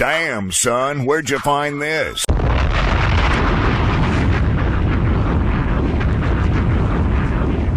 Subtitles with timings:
[0.00, 2.24] Damn, son, where'd you find this?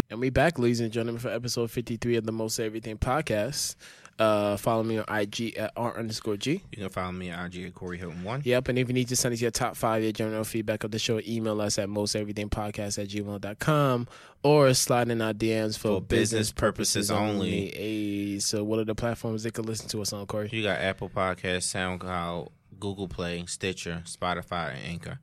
[0.08, 3.76] And we back, ladies and gentlemen, for episode 53 of the Most Everything podcast.
[4.18, 6.62] Uh, follow me on IG at R underscore G.
[6.70, 8.42] You can follow me on IG at Corey Hilton one.
[8.44, 10.92] Yep, and if you need to send us your top five, your general feedback of
[10.92, 14.08] the show, email us at mosteverythingpodcast at gmail.com
[14.42, 17.72] or slide in our DMs for, For business purposes only.
[17.74, 20.48] Hey, so what are the platforms they could listen to us on, Corey?
[20.52, 25.18] You got Apple Podcasts, SoundCloud, Google Play, Stitcher, Spotify, and Anchor.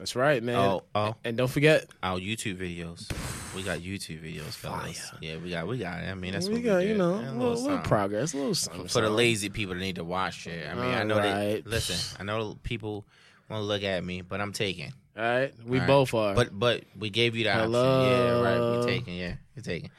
[0.00, 0.56] That's right, man.
[0.56, 3.06] Oh, oh, And don't forget, our YouTube videos.
[3.54, 5.10] We got YouTube videos, fellas.
[5.10, 5.18] Fire.
[5.20, 5.98] Yeah, we got, we got.
[6.02, 7.56] I mean, that's what we what got, we got you know, Yeah, a little, little
[7.64, 7.82] something.
[7.82, 8.88] progress, a little something.
[8.88, 10.66] for the lazy people that need to watch it.
[10.66, 11.66] I mean, I know they Alright.
[11.66, 12.16] listen.
[12.18, 13.04] I know people
[13.50, 14.94] want to look at me, but I'm taking.
[15.18, 15.86] All right, we All right.
[15.86, 16.34] both are.
[16.34, 17.84] But but we gave you the Hello.
[17.98, 18.10] option.
[18.10, 18.58] Yeah, right.
[18.78, 19.14] We're taking.
[19.16, 19.90] Yeah, we're taking.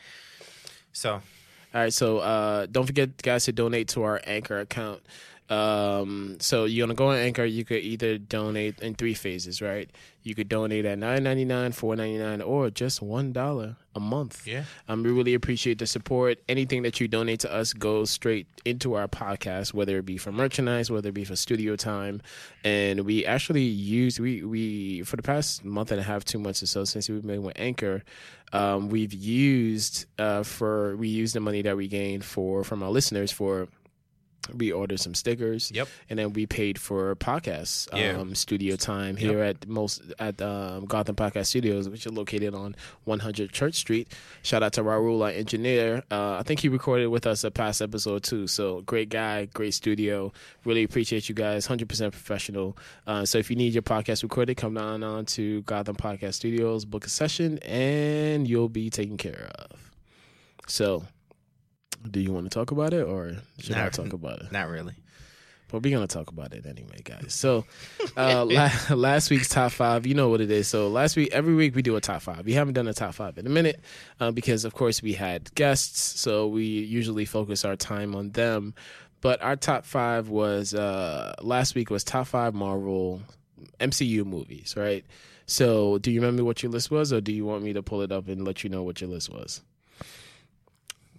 [0.94, 1.22] So All
[1.74, 5.04] right, so uh, don't forget, guys, to donate to our Anchor account.
[5.52, 7.44] Um, so you're gonna go on Anchor.
[7.44, 9.90] You could either donate in three phases, right?
[10.24, 14.00] You could donate at nine ninety nine, four ninety nine, or just one dollar a
[14.00, 14.48] month.
[14.48, 16.40] yeah, Um, we really appreciate the support.
[16.48, 20.32] Anything that you donate to us goes straight into our podcast, whether it be for
[20.32, 22.22] merchandise, whether it be for studio time.
[22.64, 26.64] And we actually use we we for the past month and a half, two months
[26.64, 28.04] or so since we've been with Anchor,
[28.54, 32.90] um, we've used uh, for we use the money that we gained for from our
[32.90, 33.68] listeners for.
[34.56, 35.72] We ordered some stickers.
[35.74, 35.88] Yep.
[36.10, 38.18] And then we paid for podcasts, Yeah.
[38.18, 42.76] um, studio time here at most at um, Gotham Podcast Studios, which is located on
[43.06, 44.12] 100 Church Street.
[44.42, 46.04] Shout out to Raul, our engineer.
[46.10, 48.48] Uh, I think he recorded with us a past episode too.
[48.48, 50.34] So great guy, great studio.
[50.66, 51.68] Really appreciate you guys.
[51.68, 52.78] 100% professional.
[53.06, 56.84] Uh, so if you need your podcast recorded, come down on to Gotham Podcast Studios,
[56.84, 59.92] book a session, and you'll be taken care of.
[60.68, 61.04] So.
[62.10, 64.52] Do you want to talk about it, or should I talk about it?
[64.52, 64.94] not really.
[65.72, 67.34] But we're gonna talk about it anyway, guys.
[67.34, 67.66] So,
[68.18, 70.68] uh, la- last week's top five, you know what it is.
[70.68, 72.46] So last week, every week we do a top five.
[72.46, 73.80] We haven't done a top five in a minute
[74.20, 76.20] uh, because, of course, we had guests.
[76.20, 78.74] So we usually focus our time on them.
[79.22, 83.22] But our top five was uh, last week was top five Marvel
[83.80, 85.06] MCU movies, right?
[85.46, 88.02] So, do you remember what your list was, or do you want me to pull
[88.02, 89.62] it up and let you know what your list was?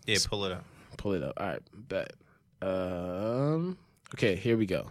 [0.06, 0.64] Yeah, pull it up.
[0.96, 1.34] Pull it up.
[1.36, 2.12] All right, bet.
[2.60, 3.78] Um,
[4.14, 4.90] okay, here we go.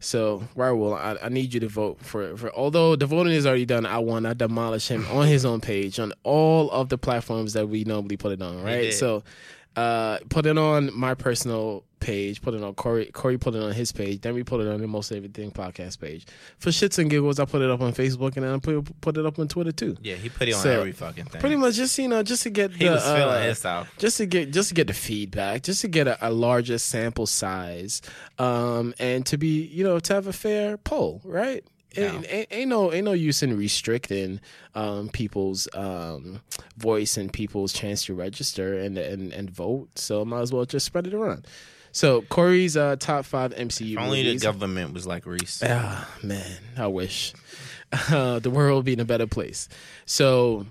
[0.00, 2.52] So, Raul, I, I need you to vote for for.
[2.54, 4.26] Although the voting is already done, I won.
[4.26, 8.16] I demolish him on his own page on all of the platforms that we normally
[8.16, 8.62] put it on.
[8.62, 8.92] Right.
[8.92, 9.22] So,
[9.76, 12.42] uh, put it on my personal page.
[12.42, 13.06] Put it on Corey.
[13.06, 14.20] Corey put it on his page.
[14.20, 16.26] Then we put it on the Most Everything podcast page.
[16.58, 19.16] For shits and giggles, I put it up on Facebook and then I put put
[19.16, 19.96] it up on Twitter too.
[20.02, 21.40] Yeah, he put it on So, every fucking thing.
[21.40, 23.90] Pretty much, just you know, just to get He the, was feeling uh, himself.
[23.98, 27.26] just to get just to get the feedback, just to get a, a larger sample
[27.26, 28.02] size,
[28.38, 31.64] um, and to be you know to have a fair poll, right?
[31.96, 34.40] Ain't, ain't, ain't no ain't no use in restricting
[34.74, 36.40] um, people's um,
[36.76, 39.96] voice and people's chance to register and and and vote.
[39.96, 41.46] So might as well just spread it around.
[41.94, 45.62] So Corey's uh, top five MCU If only the government was like Reese.
[45.64, 47.32] Ah, man, I wish
[48.10, 49.68] uh, the world would be in a better place.
[50.04, 50.66] So,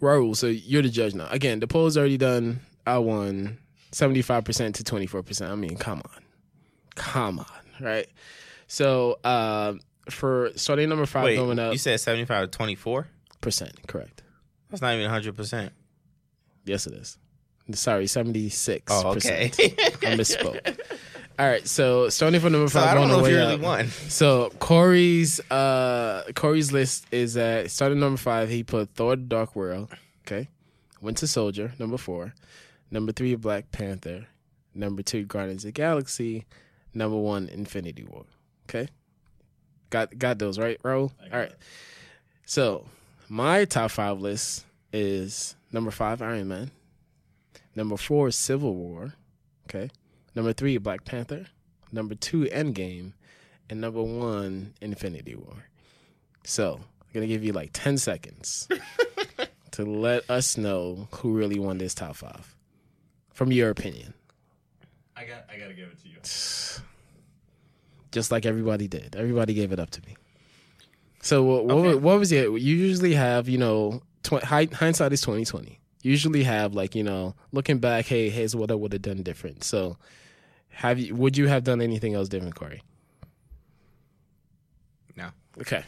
[0.00, 1.28] Raul, so you're the judge now.
[1.30, 2.58] Again, the poll's already done.
[2.84, 3.58] I won
[3.92, 5.48] 75% to 24%.
[5.48, 6.24] I mean, come on.
[6.96, 7.46] Come on,
[7.80, 8.08] right?
[8.66, 9.74] So, uh,
[10.10, 13.06] for starting number five Wait, going up, you said 75 to 24?
[13.40, 14.24] percent, correct.
[14.70, 15.70] That's not even 100%.
[16.64, 17.16] Yes, it is.
[17.74, 18.82] Sorry, 76%.
[18.88, 19.44] Oh, okay.
[19.50, 20.78] I misspoke.
[21.38, 23.54] All right, so starting from number so five, I don't going know if you really
[23.54, 23.60] up.
[23.60, 23.88] won.
[23.88, 28.50] So Corey's uh Corey's list is at starting number five.
[28.50, 29.88] He put Thor: The Dark World.
[30.26, 30.48] Okay,
[31.00, 32.34] Winter Soldier number four.
[32.90, 34.26] Number three, Black Panther.
[34.74, 36.44] Number two, Guardians of the Galaxy.
[36.92, 38.24] Number one, Infinity War.
[38.68, 38.88] Okay,
[39.88, 41.10] got got those right, Raul.
[41.32, 41.52] All right.
[42.44, 42.84] So
[43.28, 46.70] my top five list is number five, Iron Man.
[47.74, 49.14] Number four, is Civil War.
[49.68, 49.90] Okay.
[50.34, 51.46] Number three, Black Panther.
[51.90, 53.12] Number two, Endgame.
[53.70, 55.64] And number one, Infinity War.
[56.44, 58.68] So I'm gonna give you like ten seconds
[59.72, 62.54] to let us know who really won this top five,
[63.30, 64.12] from your opinion.
[65.16, 65.46] I got.
[65.50, 66.16] I gotta give it to you.
[68.12, 69.16] Just like everybody did.
[69.16, 70.16] Everybody gave it up to me.
[71.22, 72.46] So what what, wa- what was it?
[72.50, 75.78] You usually have you know tw- hindsight is twenty twenty.
[76.02, 79.64] Usually have like you know looking back, hey, here's what I would have done different.
[79.64, 79.96] So
[80.70, 81.14] have you?
[81.14, 82.82] Would you have done anything else different, Corey?
[85.16, 85.28] No.
[85.60, 85.84] Okay.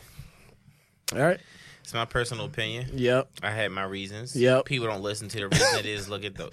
[1.13, 1.41] All right.
[1.85, 2.87] It's my personal opinion.
[2.95, 3.29] Yep.
[3.43, 4.35] I had my reasons.
[4.35, 4.65] Yep.
[4.65, 6.09] People don't listen to the reason it is.
[6.09, 6.51] Look at the,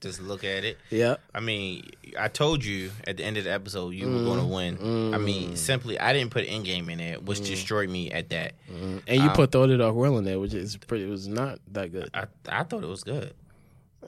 [0.00, 0.78] just look at it.
[0.90, 1.20] Yep.
[1.32, 4.44] I mean, I told you at the end of the episode you were going to
[4.44, 4.80] mm.
[4.80, 5.14] win.
[5.14, 5.56] I mean, mm.
[5.56, 7.46] simply, I didn't put Endgame in there, which mm.
[7.46, 8.54] destroyed me at that.
[8.68, 11.04] And you um, put Thor the Dark World in there, which is pretty.
[11.04, 12.10] It was not that good.
[12.12, 13.34] I I thought it was good.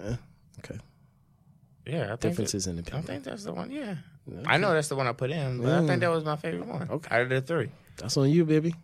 [0.03, 0.17] Eh,
[0.59, 0.81] okay.
[1.87, 3.05] Yeah, I Differences in opinion.
[3.05, 3.71] I think that's the one.
[3.71, 3.95] Yeah,
[4.45, 6.67] I know that's the one I put in, but I think that was my favorite
[6.67, 6.89] one.
[6.91, 7.15] Okay.
[7.15, 7.71] out of the three.
[7.97, 8.75] That's on you, baby.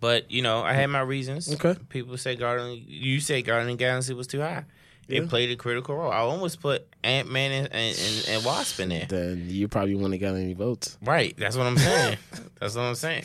[0.00, 1.52] But you know, I had my reasons.
[1.54, 1.74] Okay.
[1.88, 2.82] People say Guardian.
[2.86, 4.64] You say Guardian of the Galaxy was too high.
[5.08, 5.28] It Yeah.
[5.28, 6.10] played a critical role.
[6.10, 9.06] I almost put Ant Man and, and, and, and Wasp in there.
[9.08, 10.98] Then you probably wouldn't have got any votes.
[11.00, 11.32] Right.
[11.38, 12.18] That's what I'm saying.
[12.60, 13.24] that's what I'm saying.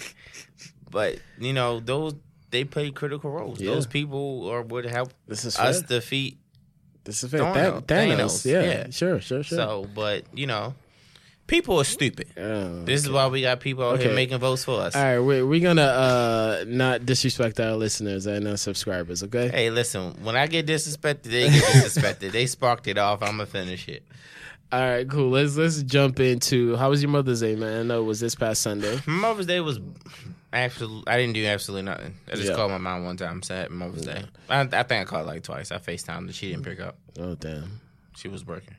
[0.89, 2.13] But you know, those
[2.51, 3.59] they played critical roles.
[3.59, 3.71] Yeah.
[3.71, 5.87] Those people are would help This is us fair.
[5.99, 6.37] defeat.
[7.03, 7.39] This is fair.
[7.41, 7.81] Thanos.
[7.85, 8.15] Thanos.
[8.17, 8.61] Thanos, Yeah.
[8.61, 8.89] yeah.
[8.91, 9.19] Sure.
[9.19, 9.41] Sure.
[9.43, 9.57] Sure.
[9.57, 10.75] So, but you know,
[11.51, 12.27] people are stupid.
[12.37, 14.05] Oh, This is why we got people out Okay.
[14.05, 14.95] here making votes for us.
[14.95, 19.49] All right, we're, we're gonna uh, not disrespect our listeners and our subscribers, okay?
[19.49, 22.31] Hey, listen, when I get disrespected, they get disrespected.
[22.31, 23.21] they sparked it off.
[23.21, 24.03] I'm gonna finish it.
[24.71, 25.29] All right, cool.
[25.31, 27.81] Let's let's jump into how was your Mother's Day, man?
[27.81, 28.97] I know it was this past Sunday.
[29.05, 29.81] Mother's Day was
[30.53, 31.11] absolutely.
[31.11, 32.13] I didn't do absolutely nothing.
[32.31, 32.55] I just Yeah.
[32.55, 33.43] called my mom one time.
[33.43, 34.23] Said Happy Mother's Day.
[34.49, 35.71] I, I think I called like twice.
[35.73, 36.97] I Facetimed and she didn't pick up.
[37.19, 37.81] Oh damn.
[38.15, 38.75] She was working.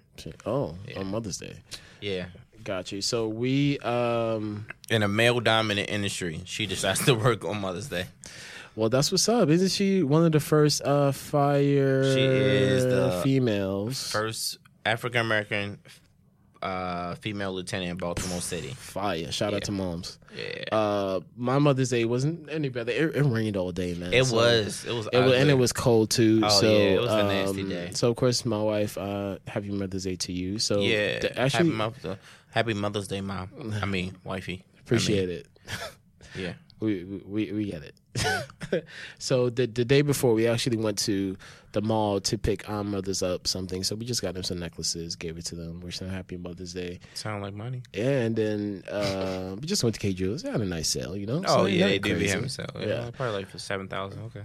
[0.46, 1.56] Oh, on Mother's Day.
[2.00, 2.26] Yeah.
[2.64, 3.00] Got you.
[3.00, 8.06] So we um In a male dominant industry, she decides to work on Mother's Day.
[8.76, 9.48] well that's what's up.
[9.48, 14.10] Isn't she one of the first uh fire She is the females?
[14.10, 15.78] First African American
[16.60, 18.68] uh, female lieutenant in Baltimore City.
[18.68, 19.32] Fire.
[19.32, 20.16] Shout out to moms.
[20.36, 20.62] Yeah.
[20.76, 22.92] Uh my Mother's Day wasn't any better.
[22.92, 24.12] It, it rained all day, man.
[24.12, 24.84] it So- was.
[24.84, 25.08] It was.
[25.12, 26.40] It was, and it was cold too.
[26.44, 27.90] Oh, so yeah, it was a nasty um, day.
[27.94, 30.60] So of course, my wife, uh, happy Mother's Day to you.
[30.60, 31.18] So Yeah.
[31.18, 32.18] th- actually, happy, Mother,
[32.52, 33.50] happy Mother's Day, mom.
[33.82, 34.64] I mean, wifey.
[34.80, 35.48] appreciate it.
[35.66, 35.72] it.
[36.34, 36.54] Yeah.
[36.80, 38.84] We we we get it.
[39.18, 41.36] so the the day before, we actually went to
[41.72, 43.84] the mall to pick our mothers up something.
[43.84, 45.80] So we just got them some necklaces, gave it to them.
[45.80, 46.98] Them happy Mother's Day.
[47.14, 47.82] Sound like money.
[47.92, 50.42] Yeah, and then uh, we just went to Kay Jewelers.
[50.42, 51.42] They had a nice sale, you know.
[51.46, 52.66] Oh So yeah, they do be having sale.
[52.80, 53.10] Yeah, Yeah.
[53.12, 54.22] probably like for seven thousand.
[54.24, 54.42] Okay.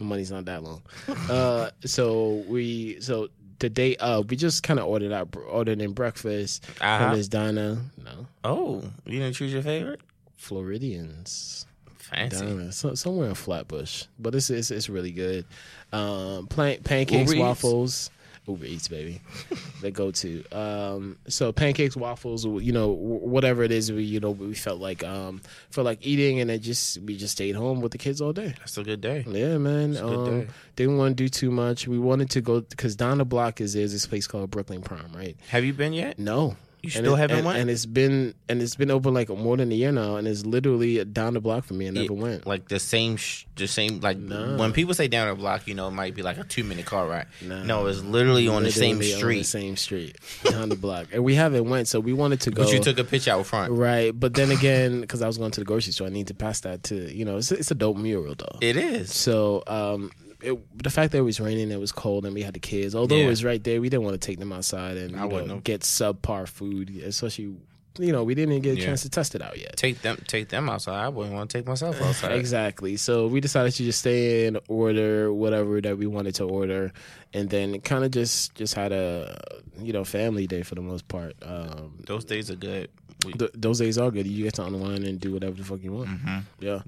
[0.00, 0.80] My money's not that long.
[1.28, 3.28] uh, so we so
[3.60, 6.64] the day uh we just kind of ordered out ordered in breakfast.
[6.80, 6.98] Uh-huh.
[7.08, 10.00] From Miss Donna, no Oh, you didn't choose your favorite?
[10.36, 11.66] Floridians.
[11.98, 12.38] Fancy.
[12.46, 15.44] Donna, so, somewhere in Flatbush, but it's it's, it's really good.
[15.92, 18.10] Um, plan- pancakes, waffles.
[18.48, 19.20] Uber Eats, baby.
[19.82, 20.44] they go to.
[20.52, 25.04] Um, so pancakes, waffles, you know, whatever it is, we you know we felt like
[25.04, 25.40] um
[25.70, 28.54] felt like eating, and it just we just stayed home with the kids all day.
[28.58, 29.24] That's a good day.
[29.28, 29.96] Yeah, man.
[29.96, 30.48] a good Um, day.
[30.76, 31.86] didn't want to do too much.
[31.86, 35.12] We wanted to go because down the block is there's this place called Brooklyn Prime,
[35.14, 35.36] right?
[35.48, 36.18] Have you been yet?
[36.18, 37.58] No, You And still it- haven't and, went?
[37.58, 40.46] and it's been and it's been open like more than a year now, and it's
[40.46, 41.88] literally down the block from me.
[41.88, 42.46] I never Yeah, went.
[42.46, 43.98] Like the same, sh- the same.
[44.00, 44.56] Like Nah.
[44.56, 46.86] when people say down the block, you know, it might be like a two minute
[46.86, 47.26] car ride.
[47.42, 47.64] Nah.
[47.64, 49.38] No, it's literally on the same Literally on street.
[49.38, 52.62] the same street, down the block, and we haven't went, so we wanted to go.
[52.62, 53.72] But you took a picture out front.
[53.72, 56.34] right, but then again, because I was going to the grocery store, I need to
[56.34, 58.58] pass that to you know, it's, it's a dope mural though.
[58.60, 59.12] It is.
[59.12, 60.12] So um,
[60.42, 62.94] it, the fact that it was raining, it was cold, and we had the kids.
[62.94, 65.28] Although it was right there, we didn't want to take them outside and I you
[65.28, 67.56] wouldn't know, get subpar food, especially
[67.98, 68.86] you know we didn't even get a Yeah.
[68.86, 69.76] chance to test it out yet.
[69.76, 71.04] Take them, take them outside.
[71.04, 72.30] I wouldn't want to take myself outside.
[72.38, 72.96] Exactly.
[72.96, 76.92] So we decided to just stay in, order whatever that we wanted to order,
[77.34, 79.36] and then kind of just just had a
[79.82, 81.34] you know family day for the most part.
[81.42, 82.88] Um, Those days are good.
[83.36, 84.28] Th- those days are good.
[84.28, 86.08] You get to unwind and do whatever the fuck you want.
[86.10, 86.42] Mhm.
[86.60, 86.82] Yeah.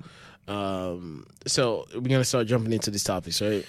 [0.51, 3.65] Um, so we're gonna start jumping into these topics, right?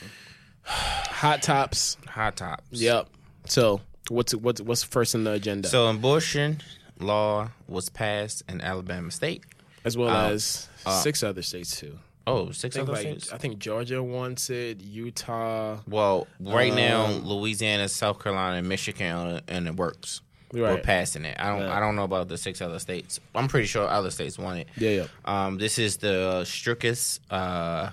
[0.63, 1.97] Hot tops.
[2.07, 2.63] Hot tops.
[2.71, 3.07] Yep.
[3.45, 5.67] So what's what's what's first in the agenda?
[5.67, 6.59] So abortion
[6.99, 9.43] law was passed in Alabama State.
[9.85, 11.97] as well uh, as uh, six other states too.
[12.27, 13.33] Oh, six other like, states.
[13.33, 14.81] I think Georgia wants it.
[14.81, 15.79] Utah.
[15.87, 20.21] Well, right now, Um, Louisiana, South Carolina, and Michigan are in the works.
[20.53, 21.37] We're passing it.
[21.39, 21.61] I don't.
[21.61, 21.75] Yeah.
[21.77, 23.19] I don't know about the six other states.
[23.33, 24.67] I'm pretty sure other states want it.
[24.77, 25.07] Yeah, yeah.
[25.25, 27.91] Um, this is the strictest uh,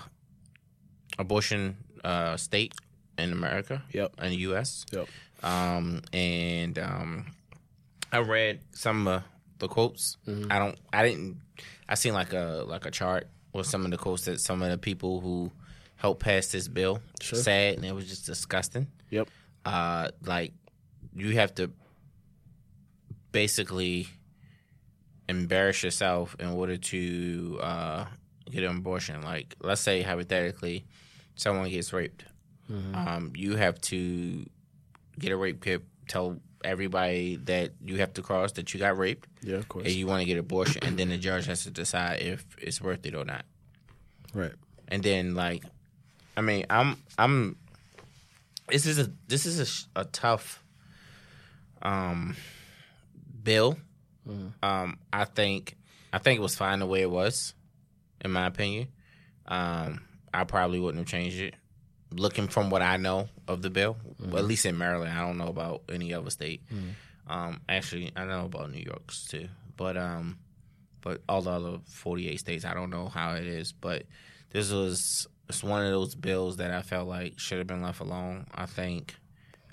[1.18, 2.74] abortion uh, state
[3.16, 3.82] in America.
[3.92, 4.14] Yep.
[4.22, 4.84] In the U.S.
[4.92, 5.08] Yep.
[5.42, 7.26] Um, and um,
[8.12, 9.22] I read some of
[9.58, 10.16] the quotes.
[10.26, 10.50] Mm-hmm.
[10.52, 10.76] I don't.
[10.92, 11.36] I didn't.
[11.88, 14.70] I seen like a like a chart with some of the quotes that some of
[14.70, 15.50] the people who
[15.96, 17.38] helped pass this bill Sure.
[17.38, 18.86] said, and it was just disgusting.
[19.10, 19.28] Yep.
[19.64, 20.52] Uh, like
[21.14, 21.70] you have to
[23.32, 24.08] basically
[25.28, 28.04] embarrass yourself in order to uh,
[28.50, 29.22] get an abortion.
[29.22, 30.84] Like, let's say hypothetically,
[31.34, 32.24] someone gets raped.
[32.92, 34.44] Um, you have to
[35.18, 35.82] get a rape kit.
[36.06, 39.86] Tell everybody that you have to cross that you got raped, Yeah, of course.
[39.86, 42.44] and you want to get an abortion, and then the judge has to decide if
[42.60, 43.44] it's worth it or not.
[44.34, 44.52] Right.
[44.88, 45.64] and then like,
[46.36, 47.56] I mean, I'm I'm.
[48.68, 50.62] This is a this is a, a tough,
[51.80, 52.36] um,
[53.48, 53.78] bill.
[54.62, 55.76] Um, I think
[56.12, 57.54] I think it was fine the way it was,
[58.24, 58.88] in my opinion.
[59.46, 60.02] Um,
[60.34, 61.54] I probably wouldn't have changed it.
[62.10, 65.38] Looking from what I know of the bill, well, at least in Maryland, I don't
[65.38, 66.62] know about any other state.
[67.26, 70.38] Um, actually, I know about New York's too, but um,
[71.00, 73.72] but all the other forty eight states, I don't know how it is.
[73.72, 74.04] But
[74.50, 78.00] this was it's one of those bills that I felt like should have been left
[78.00, 78.46] alone.
[78.54, 79.14] I think,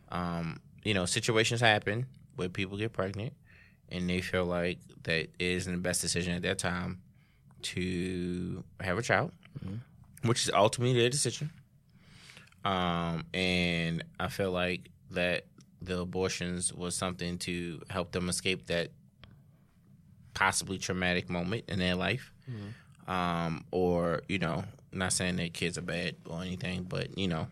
[0.10, 2.05] um, you know, situations happen
[2.36, 3.34] where people get pregnant,
[3.92, 7.00] and they feel like that isn't the best decision at that time
[7.62, 9.32] to have a child,
[10.24, 11.50] which is ultimately their decision.
[12.63, 15.46] Um, and I feel like that
[15.82, 18.89] the abortions was something to help them escape that
[20.34, 22.32] possibly traumatic moment in their life.
[23.08, 27.48] Um, or, you know, not saying that kids are bad or anything, but, you know,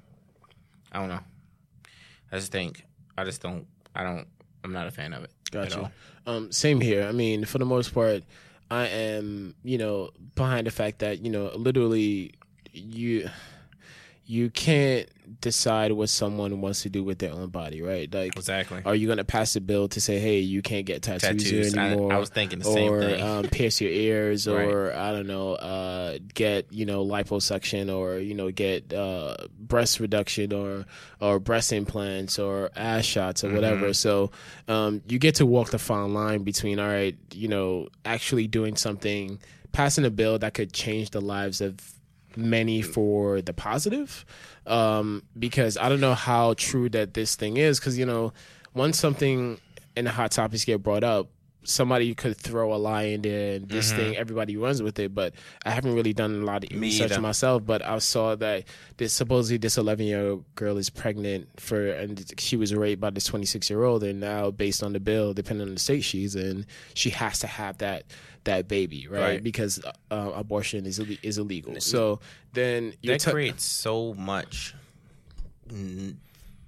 [0.92, 1.20] I don't know.
[2.32, 2.84] I just think,
[3.16, 4.28] I just don't, I don't,
[4.64, 5.32] I'm not a fan of it.
[5.54, 5.80] Gotcha.
[5.80, 5.92] all.
[6.26, 7.04] Um, same here.
[7.04, 8.24] I mean, for the most part,
[8.72, 12.34] I am, you know, behind the fact that, you know, literally
[12.72, 13.30] you
[14.26, 15.10] you can't
[15.42, 18.14] decide what someone wants to do with their own body, right?
[18.14, 18.82] Like Exactly.
[18.86, 21.74] are you going to pass a bill to say, "Hey, you can't get tattoos, Tattoos.
[21.74, 22.14] here I- anymore"?
[22.14, 23.22] I was thinking the same or, thing.
[23.22, 24.66] um, pierce your ears, Right.
[24.68, 30.00] or I don't know, uh, get you know liposuction, or you know get uh, breast
[30.00, 30.86] reduction, or
[31.20, 33.56] or breast implants, or ass shots, or Mm-hmm.
[33.56, 33.94] whatever.
[33.94, 34.32] So
[34.68, 38.76] um, you get to walk the fine line between, all right, you know, actually doing
[38.78, 39.40] something,
[39.74, 41.76] passing a bill that could change the lives of
[42.38, 44.26] many for the positive
[44.66, 47.80] um, because I don't know how true that this thing is.
[47.80, 48.34] Because you know,
[48.74, 49.60] once something
[49.96, 51.28] in the hot topics get brought up,
[51.66, 55.14] somebody could throw a lie in there, and this thing everybody runs with it.
[55.16, 55.34] But
[55.66, 57.22] I haven't really done a lot of Me research either.
[57.22, 57.66] myself.
[57.66, 58.66] But I saw that
[58.98, 63.10] this supposedly this 11 year old girl is pregnant for, and she was raped by
[63.10, 66.36] this 26 year old, and now based on the bill, depending on the state she's
[66.36, 68.04] in, she has to have that
[68.46, 69.22] that baby, right?
[69.22, 69.44] Right.
[69.44, 71.80] Because uh, abortion is ille- is illegal.
[71.80, 72.20] So
[72.52, 74.76] then that ta- creates so much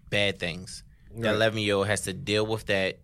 [0.10, 0.84] bad things.
[1.18, 1.36] That Right.
[1.36, 2.98] eleven year old has to deal with that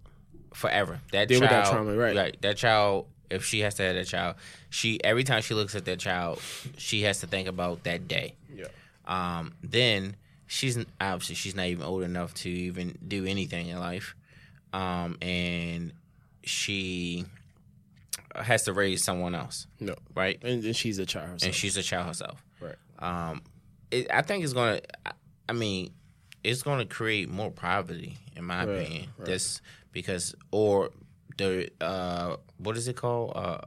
[0.54, 1.00] forever.
[1.12, 2.42] That Deal with child, that trauma, right.
[2.42, 4.36] That child, if she has to have that child,
[4.70, 6.42] she every time she looks at that child,
[6.78, 8.36] she has to think about that day.
[8.54, 8.66] Yeah.
[9.06, 10.16] Um, then
[10.48, 14.16] she's obviously she's not even old enough to even do anything in life,
[14.74, 15.94] um, and
[16.44, 17.26] she
[18.36, 19.96] has to raise someone else, No.
[20.16, 20.40] right?
[20.44, 21.44] And, and she's a child herself.
[21.44, 22.44] and she's a child herself.
[22.62, 22.76] Right.
[23.00, 23.42] Um,
[23.90, 24.82] it, I think it's gonna.
[25.06, 25.12] I-
[25.50, 25.92] I mean,
[26.46, 29.08] it's gonna create more poverty, in my Right, opinion.
[29.18, 29.26] right.
[29.26, 29.60] This
[29.92, 30.90] because or
[31.38, 33.34] the uh, what is it called?
[33.36, 33.60] Uh,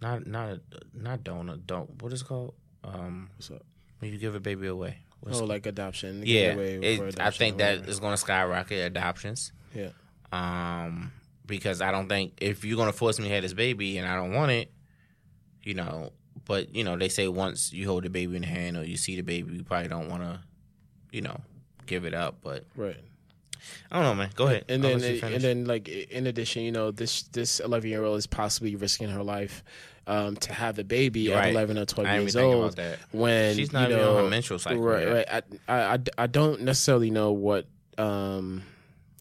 [0.00, 0.58] not not
[0.94, 1.56] not donor.
[1.56, 2.54] Don't what is it called?
[2.84, 3.62] Um, What's up?
[3.98, 4.98] when you give a baby away.
[5.20, 6.20] What's Oh, like adoption.
[6.20, 9.52] give yeah, away it- for I think that is going to skyrocket adoptions.
[9.74, 9.88] Yeah.
[10.32, 11.12] Um,
[11.46, 14.06] because I don't think if you're going to force me to have this baby and
[14.06, 14.70] I don't want it,
[15.62, 16.12] you know.
[16.44, 18.96] But you know, they say once you hold the baby in the hand or you
[18.96, 20.40] see the baby, you probably don't want to,
[21.10, 21.40] you know,
[21.86, 22.36] give it up.
[22.42, 22.98] But Right.
[23.90, 24.30] I don't know, man.
[24.34, 24.64] Go ahead.
[24.68, 28.26] And then, and then, like in addition, you know, this this eleven year old is
[28.26, 29.62] possibly risking her life
[30.06, 32.78] um, to have the baby at eleven or twelve years old.
[33.12, 35.12] When She's not you even on her menstrual cycle Right, yet.
[35.12, 35.44] right.
[35.68, 37.66] I, I, I, I don't necessarily know what
[37.98, 38.62] um,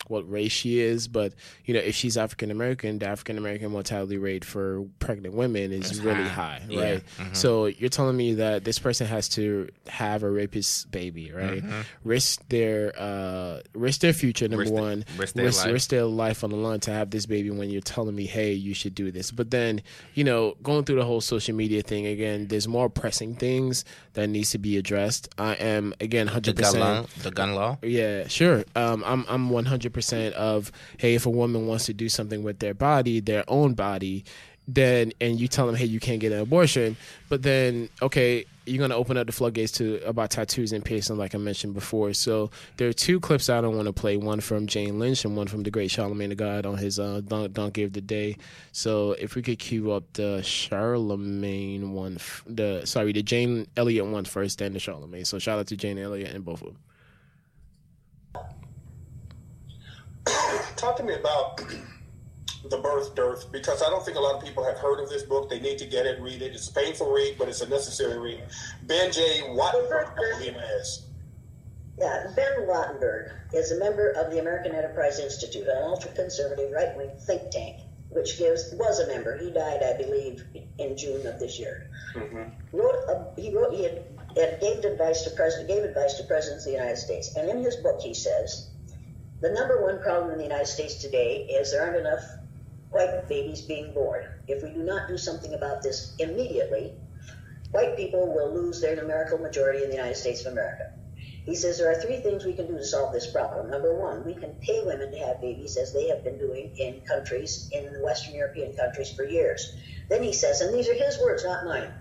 [0.09, 1.33] what race she is, but
[1.65, 5.91] you know, if she's African American, the African American mortality rate for pregnant women is
[5.91, 6.59] It's really high.
[6.59, 6.81] high, Yeah.
[6.81, 7.03] right?
[7.17, 7.35] Mhm.
[7.35, 11.63] So you're telling me that this person has to have a rapist baby, right?
[12.03, 14.47] Risk their uh, risk their future.
[14.47, 14.73] Number Mm-hmm.
[14.75, 15.73] Risk the- one, risk their risk, life.
[15.73, 17.49] risk their life on the line to have this baby.
[17.49, 19.81] When you're telling me, hey, you should do this, but then
[20.13, 24.27] you know, going through the whole social media thing again, there's more pressing things that
[24.27, 25.29] needs to be addressed.
[25.37, 27.01] I am again the hundred gun law.
[27.03, 27.23] percent.
[27.23, 27.77] The gun law.
[27.83, 28.63] Yeah, sure.
[28.75, 29.94] Um, I'm I'm 100%
[30.33, 34.25] of hey, if a woman wants to do something with their body, their own body,
[34.67, 36.97] then and you tell them hey, you can't get an abortion,
[37.29, 41.35] but then okay, you're gonna open up the floodgates to about tattoos and piercing, like
[41.35, 42.13] I mentioned before.
[42.13, 44.17] So there are two clips I don't want to play.
[44.17, 47.21] One from Jane Lynch and one from the great Charlamagne the God on his uh,
[47.27, 48.37] Don't Donkey of the Day.
[48.71, 54.07] So if we could cue up the Charlamagne one, f- the sorry, the Jane Elliott
[54.07, 55.27] one first, then the Charlamagne.
[55.27, 56.77] So shout out to Jane Elliott and both of them.
[60.75, 61.61] talk to me about
[62.69, 65.23] the birth dearth because I don't think a lot of people have heard of this
[65.23, 65.49] book.
[65.49, 66.53] They need to get it, read it.
[66.53, 68.43] It's a painful read, but it's a necessary read.
[68.83, 69.41] Ben J.
[69.49, 71.05] Wattenberg, I believe it is.
[71.97, 76.95] Yeah, Ben Wattenberg is a member of the American Enterprise Institute, an ultra conservative right
[76.97, 77.81] wing think tank.
[78.09, 79.37] which gives was a member.
[79.37, 80.43] He died, I believe,
[80.77, 81.89] in June of this year.
[82.15, 82.77] Mm-hmm.
[82.77, 84.03] Wrote a, he wrote he had,
[84.35, 87.61] had gave advice to president gave advice to presidents of the United States, and in
[87.61, 88.69] his book he says
[89.45, 92.23] the number one problem in the United States today is there aren't enough
[92.89, 94.25] white babies being born.
[94.47, 96.93] If we do not do something about this immediately,
[97.69, 100.93] white people will lose their numerical majority in the United States of America.
[101.45, 103.69] He says there are three things we can do to solve this problem.
[103.69, 107.01] Number one, we can pay women to have babies as they have been doing in
[107.01, 109.75] countries, in Western European countries for years.
[110.09, 111.91] Then he says, and these are his words, not mine.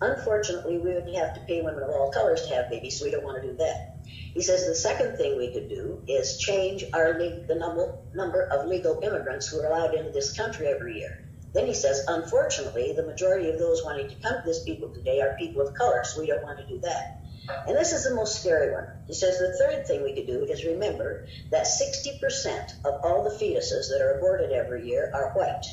[0.00, 3.10] Unfortunately, we would have to pay women of all colors to have babies, so we
[3.10, 3.95] don't want to do that.
[4.36, 8.66] He says the second thing we could do is change our the number, number of
[8.66, 11.26] legal immigrants who are allowed into this country every year.
[11.54, 15.22] Then he says, unfortunately, the majority of those wanting to come to this people today
[15.22, 17.22] are people of color, so we don't want to do that.
[17.66, 18.86] And this is the most scary one.
[19.06, 23.30] He says the third thing we could do is remember that 60% of all the
[23.30, 25.64] fetuses that are aborted every year are white.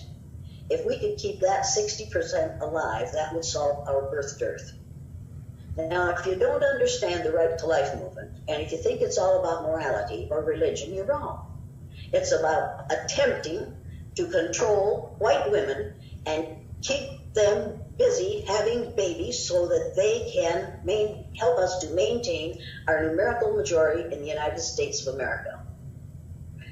[0.70, 4.72] If we could keep that 60% alive, that would solve our birth dearth.
[5.76, 9.18] Now, if you don't understand the right to life movement, and if you think it's
[9.18, 11.48] all about morality or religion, you're wrong.
[12.12, 13.74] It's about attempting
[14.16, 15.96] to control white women
[16.28, 16.46] and
[16.82, 23.10] keep them busy having babies so that they can main, help us to maintain our
[23.10, 25.60] numerical majority in the United States of America.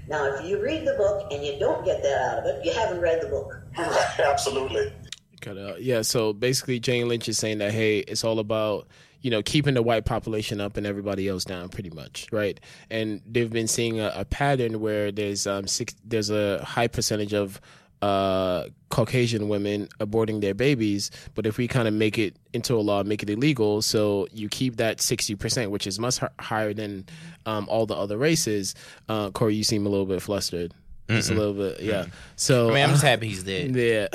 [0.08, 2.74] Now, if you read the book and you don't get that out of it, you
[2.74, 3.62] haven't read the book.
[4.20, 4.94] Absolutely.
[5.42, 5.82] Cut out.
[5.82, 8.88] Yeah, so basically Jane Lynch is saying that hey, it's all about
[9.22, 12.60] you know keeping the white population up and everybody else down, pretty much, right?
[12.92, 17.34] And they've been seeing a, a pattern where there's um six, there's a high percentage
[17.34, 17.60] of
[18.04, 22.82] uh Caucasian women aborting their babies, but if we kind of make it into a
[22.82, 26.74] law, make it illegal, so you keep that sixty percent, which is much hi- higher
[26.74, 27.06] than
[27.48, 28.76] um, all the other races.
[29.10, 30.74] Uh, Corey, you seem a little bit flustered.
[31.10, 32.06] Just a little bit, yeah.
[32.38, 33.76] So I mean, I'm just happy he's dead.
[33.76, 34.08] yeah.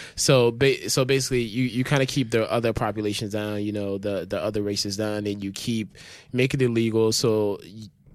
[0.16, 3.96] so ba- so basically, you, you kind of keep the other populations down, you know,
[3.98, 5.96] the the other races down, and you keep
[6.32, 7.10] make it illegal.
[7.12, 7.58] So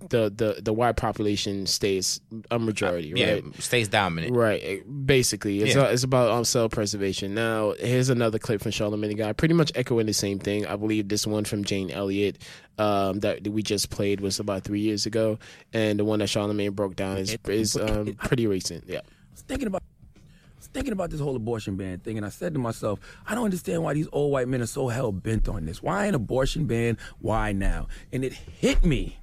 [0.09, 2.19] the the the white population stays
[2.51, 3.43] a majority, Yeah, right?
[3.61, 4.35] stays dominant.
[4.35, 5.83] Right, eh, basically, it's Yeah.
[5.83, 7.33] uh, it's about um, self preservation.
[7.33, 10.65] Now, here's another clip from Charlamagne Guy, pretty much echoing the same thing.
[10.65, 12.41] I believe this one from Jane Elliott
[12.77, 15.39] um, that we just played was about three years ago,
[15.73, 18.83] and the one that Charlamagne broke down is is um, pretty recent.
[18.87, 19.01] Yeah.
[19.31, 22.53] was thinking about I was thinking about this whole abortion ban thing, and I said
[22.55, 25.65] to myself, I don't understand why these old white men are so hell bent on
[25.65, 25.83] this.
[25.83, 26.97] Why an abortion ban?
[27.19, 27.87] Why now?
[28.11, 29.17] And it hit me.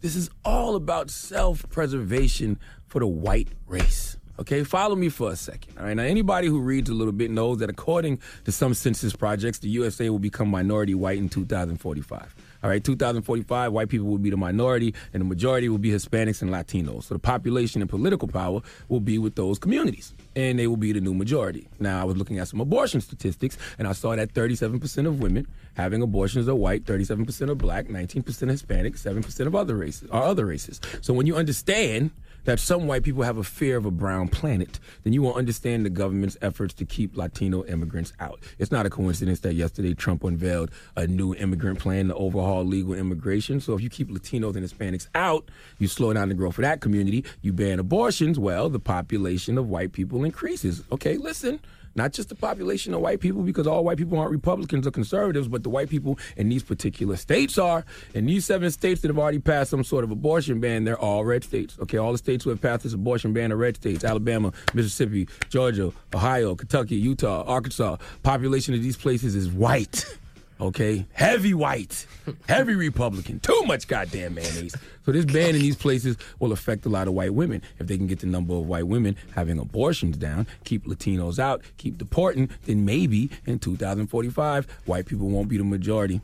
[0.00, 4.16] This is all about self-preservation for the white race.
[4.38, 5.76] Okay, follow me for a second.
[5.78, 9.14] All right, now anybody who reads a little bit knows that according to some census
[9.14, 12.34] projects, the USA will become minority white in 2045.
[12.62, 16.42] All right, 2045, white people will be the minority, and the majority will be Hispanics
[16.42, 17.04] and Latinos.
[17.04, 20.92] So the population and political power will be with those communities, and they will be
[20.92, 21.68] the new majority.
[21.78, 25.46] Now, I was looking at some abortion statistics, and I saw that 37% of women
[25.74, 30.44] having abortions are white, 37% are black, 19% Hispanic, 7% of other races are other
[30.44, 30.80] races.
[31.00, 32.10] So when you understand
[32.44, 35.84] that some white people have a fear of a brown planet, then you will understand
[35.84, 38.40] the government's efforts to keep Latino immigrants out.
[38.58, 42.94] It's not a coincidence that yesterday Trump unveiled a new immigrant plan to overhaul legal
[42.94, 43.60] immigration.
[43.60, 46.80] So if you keep Latinos and Hispanics out, you slow down the growth of that
[46.80, 50.82] community, you ban abortions, well, the population of white people increases.
[50.92, 51.60] Okay, listen.
[51.94, 55.48] Not just the population of white people, because all white people aren't Republicans or conservatives,
[55.48, 57.84] but the white people in these particular states are.
[58.14, 61.24] In these seven states that have already passed some sort of abortion ban, they're all
[61.24, 61.76] red states.
[61.80, 65.28] Okay, all the states who have passed this abortion ban are red states Alabama, Mississippi,
[65.48, 67.96] Georgia, Ohio, Kentucky, Utah, Arkansas.
[68.22, 70.04] Population of these places is white.
[70.60, 72.06] Okay, heavy white,
[72.46, 74.76] heavy Republican, too much goddamn mayonnaise.
[75.06, 77.62] So this ban in these places will affect a lot of white women.
[77.78, 81.62] If they can get the number of white women having abortions down, keep Latinos out,
[81.78, 86.20] keep deporting, then maybe in 2045 white people won't be the majority.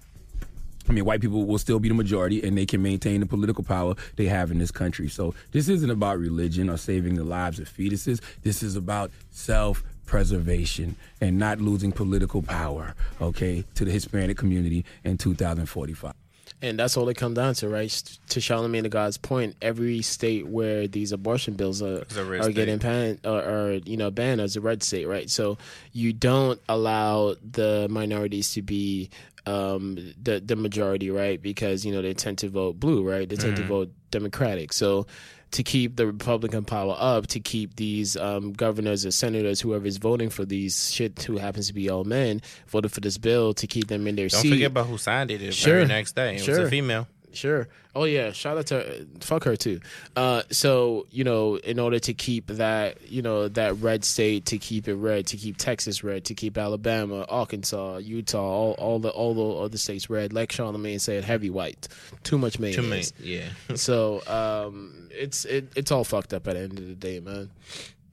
[0.86, 3.64] I mean, white people will still be the majority and they can maintain the political
[3.64, 5.08] power they have in this country.
[5.08, 8.20] So this isn't about religion or saving the lives of fetuses.
[8.42, 14.84] This is about self preservation and not losing political power, okay, to the Hispanic community
[15.04, 16.14] in 2045.
[16.62, 17.90] And that's all it comes down to, right?
[18.30, 23.20] To Charlamagne the God's point, every state where these abortion bills are, are getting banned
[23.24, 25.28] or, or you know banned as a red state, right?
[25.28, 25.58] So
[25.92, 29.10] you don't allow the minorities to be
[29.44, 31.40] um, the the majority, right?
[31.40, 33.28] Because you know they tend to vote blue, right?
[33.28, 34.72] They tend to vote Democratic.
[34.72, 35.06] So
[35.52, 39.96] to keep the Republican power up, to keep these um, governors or senators, whoever is
[39.96, 43.66] voting for these shit, who happens to be all men, voted for this bill to
[43.66, 44.42] keep them in their seats.
[44.42, 44.56] Don't seat.
[44.56, 45.74] forget about who signed it the Sure.
[45.74, 46.36] very next day.
[46.36, 47.06] It was a female.
[47.36, 47.68] Sure.
[47.94, 48.32] Oh yeah.
[48.32, 49.80] Shout out to fuck her too.
[50.16, 54.58] Uh, so you know, in order to keep that, you know, that red state, to
[54.58, 59.10] keep it red, to keep Texas red, to keep Alabama, Arkansas, Utah, all, all the
[59.10, 60.32] all the other states red.
[60.32, 61.88] Like Charlamagne said, heavy white,
[62.22, 63.12] too much mayonnaise.
[63.12, 63.34] Too many.
[63.36, 63.48] Yeah.
[63.76, 67.50] So um, it's it, it's all fucked up at the end of the day, man.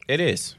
[0.07, 0.55] It is.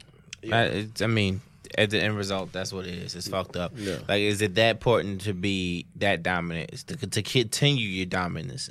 [0.51, 1.41] I, it's, I mean,
[1.77, 3.15] at the end result, that's what it is.
[3.15, 3.73] It's fucked up.
[3.75, 3.97] Yeah.
[4.07, 6.71] Like, is it that important to be that dominant?
[6.87, 8.69] To, to continue your dominance?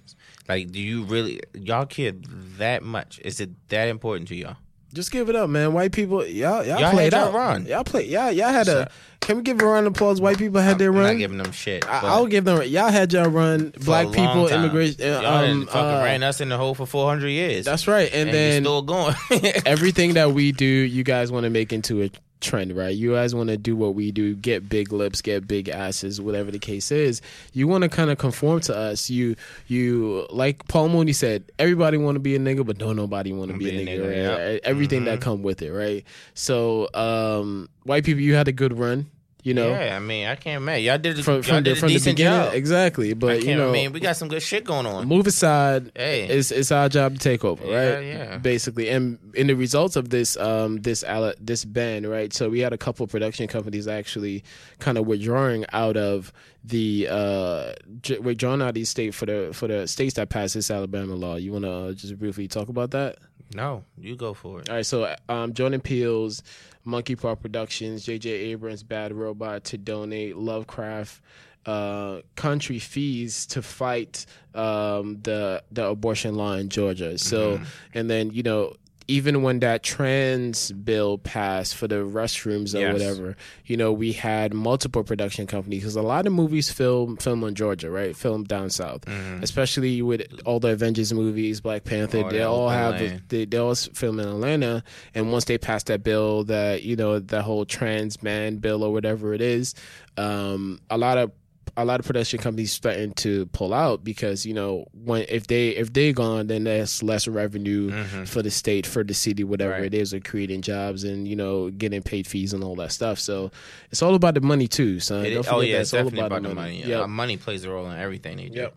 [0.48, 2.12] Like, do you really y'all care
[2.58, 3.20] that much?
[3.24, 4.56] Is it that important to y'all?
[4.92, 5.72] Just give it up, man.
[5.72, 7.32] White people, y'all, y'all, Y'all played had out.
[7.32, 7.66] y'all run.
[7.66, 8.88] Y'all play, y'all, y'all had a.
[9.20, 10.20] Can we give a round of applause?
[10.20, 11.06] White people had their run.
[11.06, 11.84] I'm not giving them shit.
[11.88, 12.62] I, I'll give them.
[12.62, 13.72] Y'all had y'all run.
[13.84, 15.02] Black people, immigration.
[15.02, 17.64] uh, Y'all Um, fucking uh, ran us in the hole for four hundred years.
[17.64, 18.08] that's right.
[18.12, 19.16] And, and then still going.
[19.66, 22.10] everything that we do, you guys want to make into a
[22.44, 22.94] trend, right?
[22.94, 26.50] You guys want to do what we do, get big lips, get big asses, whatever
[26.52, 27.20] the case is.
[27.52, 29.10] You want to kind of conform to us.
[29.10, 29.34] You,
[29.66, 33.50] you like Paul Mooney said, everybody want to be a nigga, but don't nobody want
[33.50, 34.06] to be, a nigga.
[34.06, 34.52] right?
[34.54, 34.58] yeah.
[34.64, 35.22] Everything that Mm-hmm.
[35.30, 36.04] come with it, right?
[36.34, 39.10] So, um, white people, you had a good run.
[39.44, 40.84] You know, yeah, I mean, I can't imagine.
[40.86, 42.54] Y'all did, from y'all from, did the, a from the beginning, job.
[42.54, 43.12] exactly.
[43.12, 45.06] But you know, I mean, we got some good shit going on.
[45.06, 45.92] move aside.
[45.94, 46.26] Hey.
[46.26, 48.04] It's it's our job to take over, Yeah, right?
[48.06, 48.38] yeah.
[48.38, 51.04] Basically, and in the results of this um this
[51.38, 52.32] this ban, right?
[52.32, 54.44] So we had a couple production companies actually
[54.78, 56.32] kind of withdrawing out of
[56.64, 57.74] the uh
[58.22, 61.36] withdrawing out of the state for the for the states that passed this Alabama law.
[61.36, 63.18] You want to uh, just briefly talk about that?
[63.52, 64.68] No, you go for it.
[64.70, 66.42] All right, so um, Jordan Peele's
[66.84, 68.30] Monkey Paw Productions, J.J.
[68.30, 71.20] Abrams' Bad Robot to donate Lovecraft
[71.66, 77.18] uh, country fees to fight um, the the abortion law in Georgia.
[77.18, 77.60] So,
[77.94, 78.74] and then you know.
[79.06, 82.92] Even when that trans bill passed for the restrooms or Yes.
[82.94, 83.36] whatever,
[83.66, 87.54] you know, we had multiple production companies because a lot of movies film film in
[87.54, 88.16] Georgia, right?
[88.16, 89.06] Film down south,
[89.42, 92.22] especially with all the Avengers movies, Black Panther.
[92.24, 94.82] Oh, they all have the, they, they all film in Atlanta,
[95.14, 98.92] and once they passed that bill, that you know the whole trans man bill or
[98.92, 99.74] whatever it is,
[100.16, 101.30] um, a lot of
[101.76, 105.70] a lot of production companies threaten to pull out because you know when if they
[105.70, 107.90] if they're gone, then that's less revenue
[108.26, 109.82] for the state, for the city, whatever Mm-hmm.
[109.82, 109.94] Right.
[109.94, 113.18] it is, or creating jobs and you know getting paid fees and all that stuff.
[113.18, 113.50] So
[113.90, 115.24] it's all about the money too, son.
[115.26, 116.82] It Don't is- forget oh yeah, it's all definitely about, the money.
[116.84, 117.00] Yep.
[117.02, 118.58] Uh, money plays a role in everything they do.
[118.60, 118.74] Yep.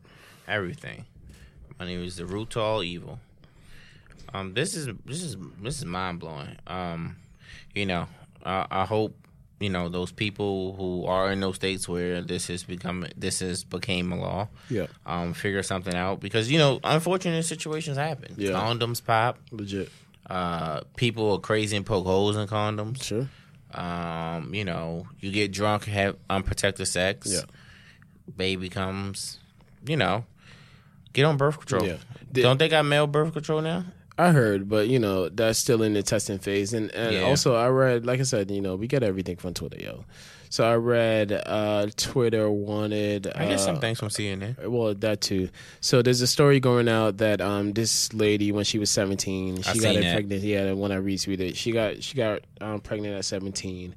[0.48, 1.06] Everything.
[1.80, 3.20] Money is the root to all evil.
[4.34, 6.58] Um, this is this is this is mind blowing.
[6.66, 7.18] Um,
[7.76, 8.08] you know,
[8.44, 9.16] I, I hope
[9.60, 13.64] you know those people who are in those states where this has become this has
[13.64, 14.48] became a law.
[14.70, 14.88] Yeah.
[15.06, 18.36] Um, figure something out because you know unfortunate situations happen.
[18.38, 18.52] Yeah.
[18.52, 19.40] Condoms pop.
[19.52, 19.90] legit.
[20.30, 23.02] Uh, people are crazy and poke holes in condoms.
[23.04, 23.30] Sure.
[23.74, 27.32] Um, you know, you get drunk, have unprotected sex.
[27.32, 27.42] Yeah.
[28.36, 29.40] Baby comes.
[29.86, 30.26] You know,
[31.14, 31.86] get on birth control.
[31.86, 31.98] Yeah.
[32.32, 33.86] Don't they got male birth control now?
[34.18, 37.22] I heard, but you know that's still in the testing phase, and and Yeah.
[37.22, 40.06] also I read, like I said, you know we get everything from Twitter, yo.
[40.50, 43.28] So I read uh, Twitter wanted.
[43.36, 44.66] I get uh, some things from CNN.
[44.70, 45.50] Well, that too.
[45.82, 49.70] So there's a story going out that um this lady when she was 17, she
[49.70, 50.14] I got seen it that.
[50.14, 50.44] pregnant.
[50.44, 53.94] Yeah, when I retweeted, she got she got um, pregnant at 17.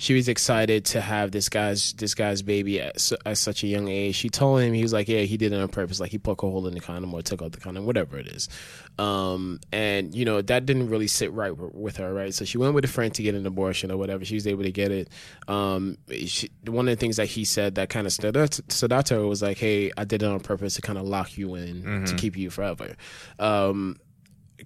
[0.00, 3.66] She was excited to have this guy's this guy's baby at, su- at such a
[3.66, 4.14] young age.
[4.14, 5.98] She told him he was like, yeah, he did it on purpose.
[5.98, 8.28] Like he poked a hole in the condom or took out the condom, whatever it
[8.28, 8.48] is.
[8.98, 12.32] Um, and you know that didn't really sit right w- with her, right?
[12.32, 14.24] So she went with a friend to get an abortion or whatever.
[14.24, 15.08] She was able to get it.
[15.48, 18.92] Um, she, one of the things that he said that kind of stood out, stood
[18.92, 21.36] out to her was like, hey, I did it on purpose to kind of lock
[21.36, 22.94] you in to keep you forever.
[23.38, 23.96] Um,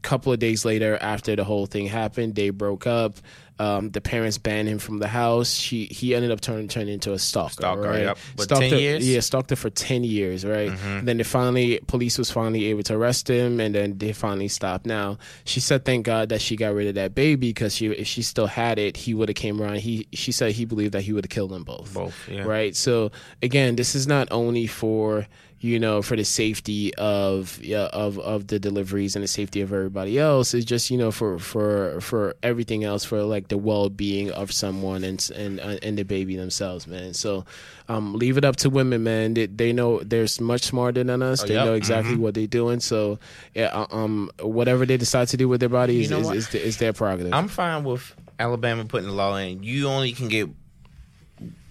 [0.03, 3.19] couple of days later, after the whole thing happened, they broke up.
[3.59, 5.53] Um, the parents banned him from the house.
[5.53, 7.53] She he ended up turning turning into a stalker.
[7.53, 8.03] Stalker, right?
[8.03, 8.19] yep.
[8.35, 9.09] But Stalked 10 her- years?
[9.09, 10.73] Yeah, stalked her for ten years, right?
[11.05, 14.85] Then they finally, police was finally able to arrest him, and then they finally stopped.
[14.87, 18.07] Now she said, "Thank God that she got rid of that baby because she if
[18.07, 19.77] she still had it, he would have came around.
[19.77, 21.95] He she said he believed that he would have killed them both.
[21.95, 22.43] Both, yeah.
[22.43, 22.75] right?
[22.75, 23.12] So
[23.43, 25.29] again, this is not only for
[25.62, 29.72] you know for the safety of yeah, of of the deliveries and the safety of
[29.72, 30.55] everybody else.
[30.55, 34.51] It's just you know for for for everything else for like the well being of
[34.51, 37.14] someone and and uh, and the baby themselves, man.
[37.14, 37.44] So
[37.88, 39.35] um, leave it up to women, man.
[39.35, 41.44] They, they know they're much smarter than us.
[41.44, 41.64] Oh, they yep.
[41.66, 42.81] know exactly what they're doing.
[42.81, 43.20] So
[43.55, 46.37] yeah, uh, um, whatever they decide to do with their body is know is, what?
[46.37, 47.33] is, is their prerogative.
[47.33, 49.62] I'm fine with Alabama putting the law in.
[49.62, 50.48] You only can get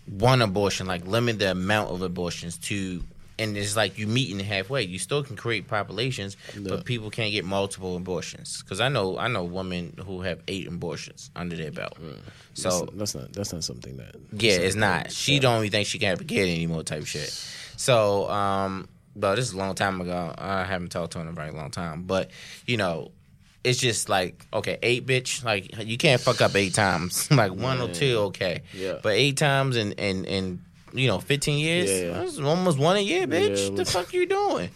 [0.08, 3.04] one abortion, like limit the amount of abortions to,
[3.40, 4.84] and it's like you meeting halfway.
[4.84, 8.62] You still can create populations, but people can't get multiple abortions.
[8.62, 11.98] Because I know, I know women who have eight abortions under their belt.
[12.54, 15.12] So that's, that's not that's not something that yeah, it's not.
[15.12, 17.30] She don't even think she can have a kid anymore, type shit.
[17.78, 20.34] So, um, well, this is a long time ago.
[20.38, 22.30] I haven't talked to him in a very long time, but
[22.68, 23.12] you know,
[23.64, 27.30] it's just like okay, eight bitch, like you can't fuck up eight times.
[27.32, 29.00] like one or two, okay, Yeah.
[29.02, 30.62] but eight times and and in
[30.94, 32.12] you know fifteen years, Yeah.
[32.14, 33.70] that's almost one a year, bitch.
[33.70, 34.70] Yeah, the fuck you doing?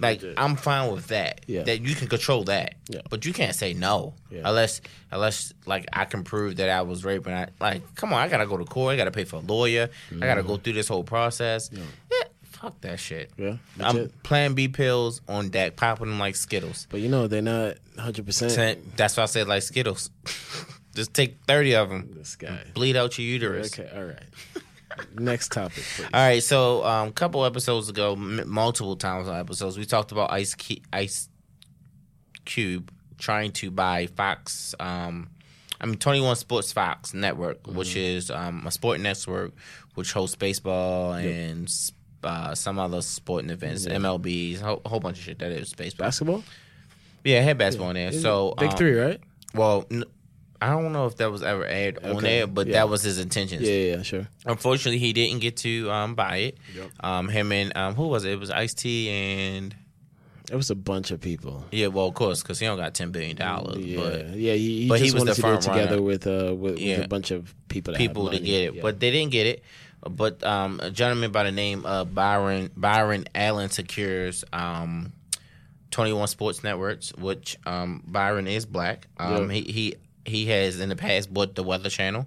[0.00, 1.44] Like I'm fine with that.
[1.46, 1.64] Yeah.
[1.64, 2.74] That you can control that.
[2.88, 3.00] Yeah.
[3.10, 4.42] But you can't say no Yeah.
[4.44, 7.26] unless unless like I can prove that I was raped.
[7.26, 8.94] And I like, come on, I gotta go to court.
[8.94, 9.90] I gotta pay for a lawyer.
[10.12, 10.62] I gotta go mm-hmm.
[10.62, 11.70] through this whole process.
[11.72, 11.82] Yeah,
[12.42, 13.32] fuck that shit.
[13.36, 14.22] Yeah, I'm legit.
[14.22, 16.86] Plan B pills on deck, popping them like Skittles.
[16.90, 18.24] But you know they're not 100.
[18.24, 20.10] percent That's why I said like Skittles.
[20.94, 22.10] Just take thirty of them.
[22.16, 22.60] This guy.
[22.74, 23.78] Bleed out your uterus.
[23.78, 24.22] Okay, all right.
[25.14, 26.08] Next topic, please.
[26.12, 30.12] All right, so a um, couple episodes ago, m- multiple times on episodes, we talked
[30.12, 31.28] about Ice Cu- Ice
[32.44, 34.74] Cube trying to buy Fox.
[34.80, 35.30] Um,
[35.80, 39.52] I mean, Twenty One Sports Fox Network, which is um, a sport network
[39.94, 41.72] which hosts baseball and
[42.22, 45.38] uh, some other sporting events, MLBs, a whole, whole bunch of shit.
[45.40, 46.06] That is baseball.
[46.06, 46.44] Basketball.
[47.24, 48.12] yeah, it had basketball in there.
[48.12, 49.20] So big um, three, right?
[49.54, 50.04] Well, n-
[50.60, 52.72] I don't know if that was ever aired on Okay, there, but yeah.
[52.74, 53.62] that was his intentions.
[53.62, 54.26] Yeah, yeah, sure.
[54.44, 56.58] Unfortunately, he didn't get to um, buy it.
[57.00, 58.32] Um, him and um, who was it?
[58.32, 59.74] It was Ice T and
[60.50, 61.64] It was a bunch of people.
[61.70, 63.78] yeah, well, of course, because he don't got ten billion dollars.
[63.78, 64.54] Yeah, But yeah.
[64.54, 66.02] He, he but he was wanted the to do it together runner.
[66.02, 66.96] with uh with, Yeah.
[66.96, 68.82] with a bunch of people that people to get it, Yeah.
[68.82, 69.62] but they didn't get it.
[70.08, 75.12] But um, a gentleman by the name of Byron Byron Allen secures um,
[75.90, 79.06] Twenty One Sports Networks, which um, Byron is black.
[79.18, 79.50] Um.
[79.50, 79.94] He he
[80.28, 82.26] he has in the past bought the Weather Channel.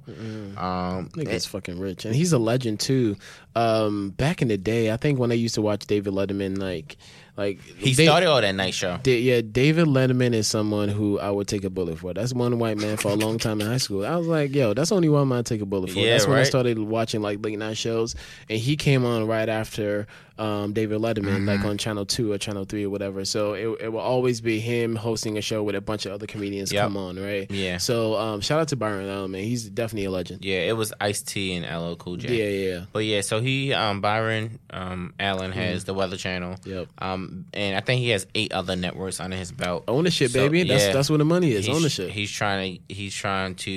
[0.58, 3.16] Um, Nigga's fucking rich, and he's a legend too.
[3.56, 6.98] Um, back in the day, I think when I used to watch David Letterman, like,
[7.38, 8.98] like he they- started all that night show.
[9.04, 12.14] Da- yeah, David Letterman is someone who I would take a bullet for.
[12.14, 14.06] That's one white man for a long time in high school.
[14.06, 16.00] I was like, yo, that's only one man I take a bullet for.
[16.00, 18.16] Yeah, that's when I started watching like late night shows,
[18.50, 21.46] and he came on right after um, David Letterman, Mm-hmm.
[21.48, 23.26] like on Channel Two or Channel Three or whatever.
[23.26, 26.26] So it, it will always be him hosting a show with a bunch of other
[26.26, 26.84] comedians Yep.
[26.84, 27.50] come on, right?
[27.52, 27.78] Yeah.
[27.78, 29.44] So um, shout out to Byron Allen, man.
[29.44, 30.44] He's definitely a legend.
[30.44, 32.30] Yeah, it was Ice T and LL Cool J.
[32.36, 32.86] Yeah, yeah, yeah.
[32.92, 36.54] But yeah, so he um Byron um Allen has the Weather Channel.
[36.56, 36.70] Mm-hmm.
[36.72, 36.88] Yep.
[36.98, 37.21] Um
[37.54, 39.84] and I think he has eight other networks under his belt.
[39.88, 40.64] Ownership, So, baby.
[40.64, 40.94] That's yeah.
[40.94, 41.66] that's where the money is.
[41.66, 42.10] He's, ownership.
[42.10, 43.72] He's trying to he's trying to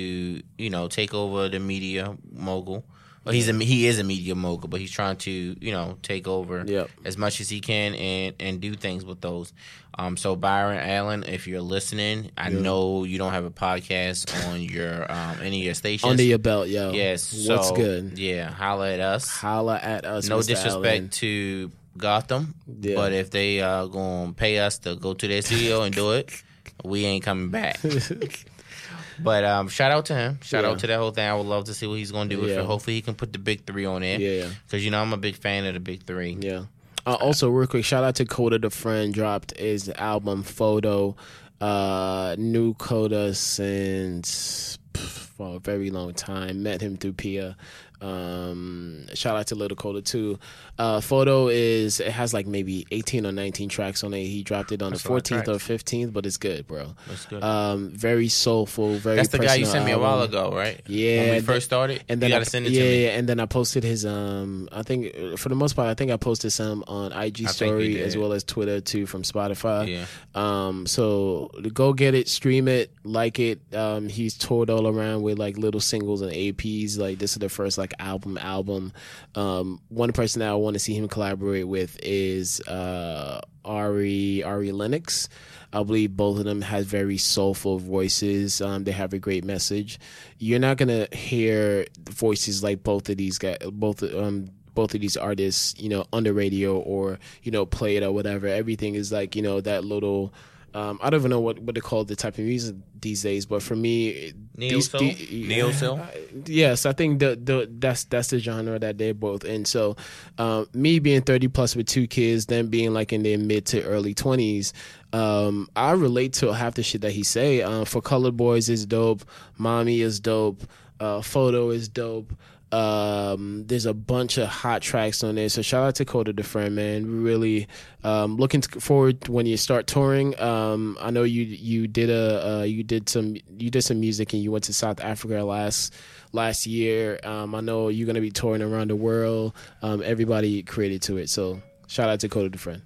[0.57, 2.85] you know take over the media mogul.
[3.23, 6.27] Well, he's a he is a media mogul, but he's trying to you know take
[6.27, 6.89] over Yep.
[7.05, 9.51] as much as he can and and do things with those.
[9.97, 14.61] Um, so Byron Allen, if you're listening, I know you don't have a podcast on
[14.61, 16.11] your um any of your stations.
[16.11, 16.91] Under your belt, yo.
[16.91, 18.19] yes, What's so, good?
[18.19, 19.27] Yeah, holla at us.
[19.27, 20.27] Holla at us.
[20.29, 20.47] No Mr.
[20.47, 21.09] disrespect Allen.
[21.09, 22.95] to Gotham, Yeah.
[22.95, 26.31] but if they uh gonna pay us to go to their studio and do it,
[26.83, 27.79] we ain't coming back.
[29.19, 30.39] but um, shout out to him.
[30.43, 30.71] Shout Yeah.
[30.71, 31.27] out to that whole thing.
[31.27, 32.59] I would love to see what he's gonna do with Yeah.
[32.61, 32.65] it.
[32.65, 34.19] Hopefully, he can put the big three on there.
[34.19, 34.49] Yeah.
[34.65, 36.37] because you know I'm a big fan of the big three.
[36.39, 36.65] Yeah.
[37.07, 39.13] Uh, also, real quick, shout out to Kota the Friend.
[39.13, 41.15] Dropped his album FOTO.
[41.61, 46.63] Uh, new Kota since for a very long time.
[46.63, 47.55] Met him through Pia.
[48.01, 50.39] Um, shout out to Little Kota too.
[50.77, 54.25] Uh, FOTO is it has like maybe eighteen or nineteen tracks on it.
[54.25, 56.95] He dropped it on That's the fourteenth or fifteenth, but it's good, bro.
[57.07, 57.43] That's good.
[57.43, 58.95] Um, very soulful.
[58.95, 59.15] Very.
[59.15, 60.81] That's the guy you sent me a while ago, right?
[60.87, 62.03] Yeah, when we first started.
[62.09, 63.03] And then you I, send it yeah, to me.
[63.03, 65.93] yeah, and then I posted his um I think uh, for the most part I
[65.93, 69.87] think I posted some on IG I story as well as Twitter too from Spotify.
[69.87, 70.05] Yeah.
[70.35, 73.61] Um so go get it, stream it, like it.
[73.73, 76.97] Um he's toured all around with like little singles and EPs.
[76.97, 78.93] Like this is the first like album album.
[79.35, 84.71] Um one person that I want to see him collaborate with is uh Ari Ari
[84.71, 85.27] Lennox.
[85.73, 88.61] I believe both of them have very soulful voices.
[88.61, 89.99] Um, they have a great message.
[90.37, 95.17] You're not gonna hear voices like both of these guys, both um, both of these
[95.17, 98.47] artists, you know, on the radio or you know, play it or whatever.
[98.47, 100.33] Everything is like you know that little.
[100.75, 103.45] Um, I don't even know what, what they call the type of music these days,
[103.45, 105.01] but for me, Neo soul?
[105.31, 106.01] Neo soul?
[106.45, 109.63] yes, I think the the that's that's the genre that they're both in.
[109.63, 109.95] So,
[110.37, 113.83] um, me being thirty plus with two kids, them being like in their mid to
[113.83, 114.73] early twenties,
[115.13, 117.61] um, I relate to half the shit that he say.
[117.61, 119.23] Uh, for colored boys is dope.
[119.57, 120.63] Mommy is dope.
[120.99, 122.33] Uh, FOTO is dope.
[122.71, 125.47] Um, there's a bunch of hot tracks on there.
[125.49, 127.23] So shout out to Kota the Friend, man.
[127.23, 127.67] Really
[128.03, 130.37] um, looking forward when you start touring.
[130.39, 134.33] Um, I know you you did a uh, you did some you did some music
[134.33, 135.93] and you went to South Africa last
[136.33, 137.19] last year.
[137.23, 139.53] Um, I know you're gonna be touring around the world.
[139.81, 141.29] Um, everybody created to it.
[141.29, 142.81] So shout out to Kota the Friend.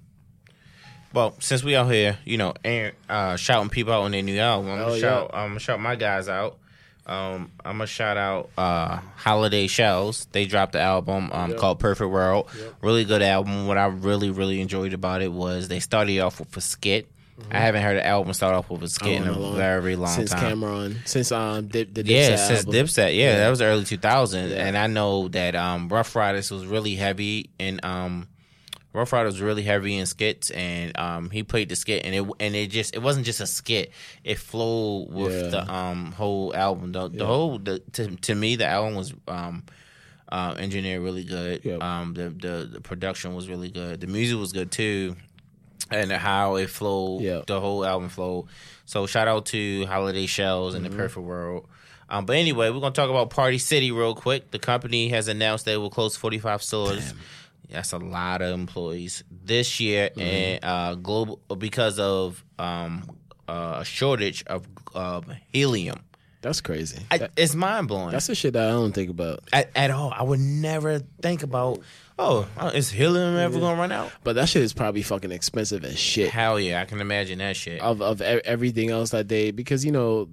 [1.11, 4.37] Well, since we out here, you know, Aaron, uh, shouting people out on their new
[4.39, 5.01] album, I'm Oh, gonna yeah.
[5.01, 5.31] shout.
[5.33, 6.59] I'm gonna shout my guys out.
[7.09, 10.27] Um, I'm gonna shout out uh, Holiday Shells.
[10.31, 12.49] They dropped the album um, called Perfect World.
[12.81, 13.65] Really good album.
[13.67, 17.07] What I really really enjoyed about it was they started off with a skit.
[17.49, 20.09] I haven't heard an album start off with a skit in a long- very long
[20.13, 20.59] since time.
[20.59, 22.73] Cam'ron, since um, Dip, the Dipset Yeah, since album.
[22.73, 23.17] Dipset.
[23.17, 27.49] Yeah, that was early 2000s, and I know that um, Ruff Ryders was really heavy
[27.57, 28.27] in um,
[28.91, 32.25] Ruff Ryders was really heavy in skits, and um, he played the skit, and it
[32.39, 33.91] and it just it wasn't just a skit;
[34.23, 35.49] it flowed with Yeah.
[35.49, 36.91] the um whole album.
[36.91, 39.63] The, the whole the, to to me the album was um.
[40.31, 41.65] Uh, engineered really good.
[41.65, 41.81] Yep.
[41.81, 43.99] Um, the, the the production was really good.
[43.99, 45.15] The music was good too,
[45.89, 47.21] and how it flowed.
[47.23, 47.47] Yep.
[47.47, 48.45] The whole album flowed.
[48.85, 50.95] So shout out to Holiday Shells and Mm-hmm.
[50.95, 51.67] the Perfect World.
[52.11, 54.51] Um, but anyway, we're gonna talk about Party City real quick.
[54.51, 57.13] The company has announced they will close 45 stores.
[57.71, 60.21] That's a lot of employees this year, Mm-hmm.
[60.21, 63.09] and uh, global because of um,
[63.47, 65.99] uh, a shortage of of helium.
[66.41, 67.03] That's crazy.
[67.11, 68.11] I, That- it's mind blowing.
[68.11, 69.41] that's the shit that I don't think about.
[69.51, 71.81] At, at all, I would never think about.
[72.17, 74.11] Oh, is helium ever gonna run out?
[74.23, 76.29] But that shit is probably fucking expensive as shit.
[76.31, 77.81] Hell yeah, I can imagine that shit.
[77.81, 80.27] Of of everything else that they because you know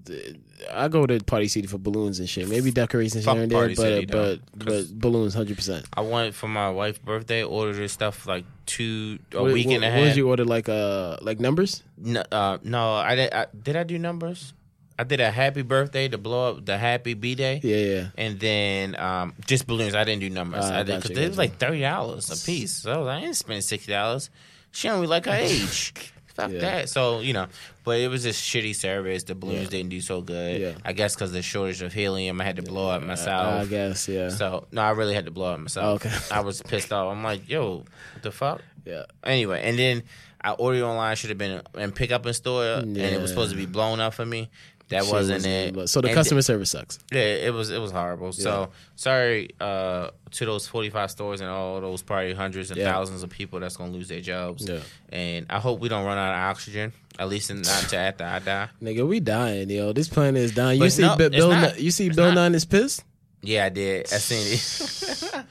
[0.73, 2.49] I go to Party City for balloons and shit.
[2.49, 5.87] Maybe decorations Fuck here and there, Party but City, though, but 'cause- balloons hundred percent.
[5.97, 9.90] I went for my wife's birthday, ordered her stuff like two a week and a
[9.90, 10.45] What did you order?
[10.45, 11.83] Like uh like numbers?
[11.99, 13.33] No, uh, no, I did.
[13.33, 14.53] I, did I do numbers?
[14.99, 18.07] I did a happy birthday to blow up the happy b day, Yeah, yeah.
[18.16, 19.95] and then um, just balloons.
[19.95, 20.64] I didn't do numbers.
[20.64, 21.38] Ah, I did gotcha, because it was gotcha.
[21.51, 22.73] like thirty dollars a piece.
[22.77, 24.31] So I, was like, I didn't spend sixty dollars.
[24.71, 25.92] She only like her age.
[26.37, 26.59] Fuck Yeah.
[26.61, 26.88] that.
[26.88, 27.46] So you know,
[27.85, 29.25] but it was just shitty service.
[29.25, 29.68] The balloons Yeah.
[29.70, 30.61] didn't do so good.
[30.61, 30.72] Yeah.
[30.85, 33.62] I guess because the shortage of helium, I had to blow up myself.
[33.62, 34.29] I guess yeah.
[34.29, 36.05] So no, I really had to blow up myself.
[36.07, 36.14] Okay.
[36.31, 37.11] I was pissed off.
[37.11, 37.79] I'm like, yo,
[38.12, 38.61] what the fuck?
[38.85, 39.05] yeah.
[39.25, 40.03] Anyway, and then
[40.40, 41.16] I ordered online.
[41.16, 43.99] Should have been and pick up in store, and it was supposed to be blown
[43.99, 44.49] up for me.
[44.88, 45.88] That Shit wasn't it.
[45.88, 47.01] So the And customer service sucks.
[47.11, 48.33] yeah, it was it was horrible.
[48.33, 52.92] So sorry uh, to those forty five stores and all those probably hundreds and Yeah.
[52.92, 54.68] thousands of people that's gonna lose their jobs.
[54.68, 54.79] Yeah.
[55.09, 56.92] And I hope we don't run out of oxygen.
[57.18, 58.68] At least not to after I die.
[58.83, 59.92] Nigga, we dying, yo.
[59.92, 60.81] This planet is dying.
[60.81, 61.81] You see, no, Bill, not.
[61.81, 62.35] You see, It's Bill not.
[62.35, 63.03] Nine is pissed.
[63.42, 64.07] Yeah, I did.
[64.12, 65.35] I seen it.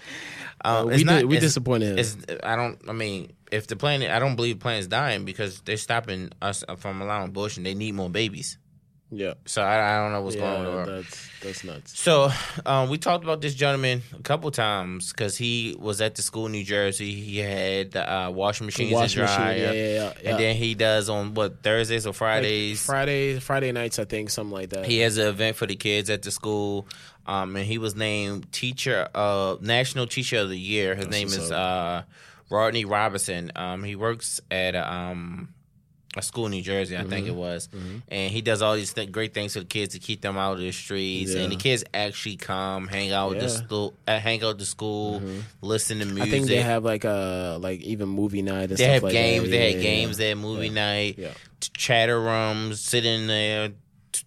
[0.64, 2.38] um, we it's did, we disappointed him.
[2.44, 2.80] I don't.
[2.88, 6.64] I mean, if the planet, I don't believe the planet's dying because they're stopping us
[6.78, 7.64] from allowing abortion.
[7.64, 8.58] They need more babies.
[9.18, 10.58] Yeah, So I, I don't know what's going on.
[10.58, 10.88] yeah, the world.
[10.90, 12.00] that's that's nuts.
[12.00, 12.30] So
[12.66, 16.48] um, we talked about this gentleman a couple times because he was at the school
[16.48, 17.14] in New Jersey.
[17.14, 20.30] He had the uh, washing machines Washing and machine, dryer, yeah, yeah, yeah, yeah.
[20.32, 22.86] and then he does on what Thursdays or Like, Fridays.
[22.86, 24.86] Friday, Friday nights, I think, something like that.
[24.86, 26.88] He has an event for the kids at the school,
[27.26, 30.96] um, and he was named teacher, uh, national teacher of the year.
[30.96, 32.04] His name is uh,
[32.50, 33.52] Rodney Robinson.
[33.56, 35.50] Um, he works at um,
[36.18, 37.10] a school in New Jersey, I Mm-hmm.
[37.10, 37.70] think it was,
[38.10, 40.54] and he does all these th- great things for the kids to keep them out
[40.54, 41.34] of the streets.
[41.34, 41.42] Yeah.
[41.42, 43.44] And the kids actually come, hang out the Yeah.
[43.44, 43.66] Mm-hmm.
[43.66, 45.22] school, uh, hang out the school,
[45.62, 46.24] listen to music.
[46.24, 49.46] I think they have like a like even movie night They have like games.
[49.46, 49.52] That.
[49.52, 50.18] They Yeah, had games.
[50.18, 51.16] They had movie night.
[51.18, 51.32] Yeah.
[51.76, 52.80] Chatter rooms.
[52.82, 53.72] Sit in there,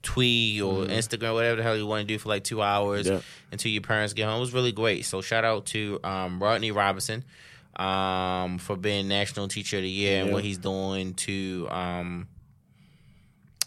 [0.02, 0.92] tweet or Mm-hmm.
[0.92, 3.08] Instagram, whatever the hell you want to do for like two hours
[3.50, 4.36] until your parents get home.
[4.36, 5.04] It was really great.
[5.06, 7.24] So shout out to um, Rodney Robinson
[7.78, 11.68] um, for being National Teacher of the Year and what he's doing to.
[11.70, 12.28] Um,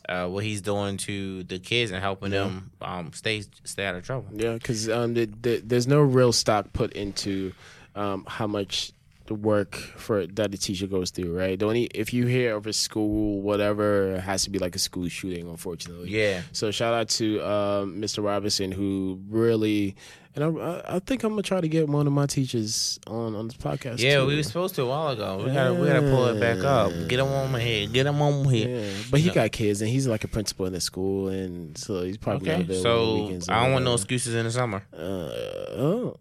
[0.10, 2.40] uh, what he's doing to the kids and helping Yeah.
[2.44, 4.28] them um, stay stay out of trouble.
[4.36, 7.54] Yeah, because um, the, the, there's no real stock put into
[7.96, 8.92] um, how much
[9.32, 11.58] the work for that the teacher goes through, right?
[11.58, 14.80] The only if you hear of a school, whatever, it has to be like a
[14.80, 16.10] school shooting, unfortunately.
[16.10, 16.42] Yeah.
[16.52, 18.22] So shout out to um, Mr.
[18.22, 19.96] Robinson who really,
[20.36, 23.48] and I, I, think I'm gonna try to get one of my teachers on on
[23.48, 24.00] this podcast.
[24.00, 24.28] Yeah, too.
[24.28, 25.44] we were supposed to a while ago.
[25.46, 26.92] We gotta we gotta pull it back up.
[27.08, 27.88] Get him on here.
[27.88, 28.68] Get him on here.
[28.82, 29.34] Yeah, but he No.
[29.34, 32.54] got kids, and he's like a principal in the school, and so he's probably not
[32.56, 33.48] Okay, available the so weekends.
[33.48, 34.84] I don't want no excuses in the summer.
[34.94, 36.18] Uh, oh,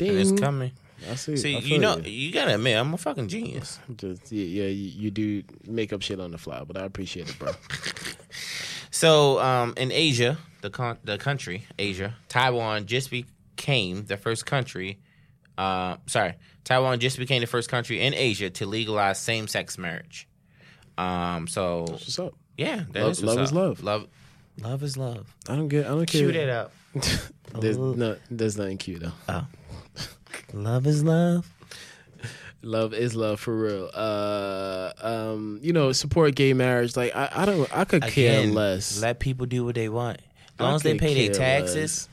[0.00, 0.72] And it's coming.
[1.08, 1.36] I see.
[1.36, 3.78] See, I you know, you gotta admit, I'm a fucking genius.
[3.96, 7.28] Just yeah, yeah you, you do make up shit on the fly, but I appreciate
[7.28, 7.52] it, bro.
[8.92, 14.98] So, um, in Asia, the con- the country Asia, Taiwan just became the first country.
[15.56, 16.34] Uh, sorry,
[16.64, 20.26] Taiwan just became the first country in Asia to legalize same sex marriage.
[20.98, 22.34] Um, so What's up?
[22.56, 23.82] yeah, that Love- is what's love is love.
[23.82, 24.06] Love,
[24.60, 25.34] love is love.
[25.48, 25.86] I don't get.
[25.86, 26.22] I don't care.
[26.22, 26.72] Cue that up.
[27.60, 28.16] there's no.
[28.28, 29.42] There's nothing cute though.
[30.52, 31.48] Love is love.
[32.62, 33.90] Love is love for real.
[33.94, 36.94] Uh, um, you know, support gay marriage.
[36.96, 37.68] Like I, I don't.
[37.76, 39.00] I could care Again, less.
[39.00, 40.18] Let people do what they want.
[40.18, 40.24] As
[40.58, 42.08] I long as they pay their taxes, less.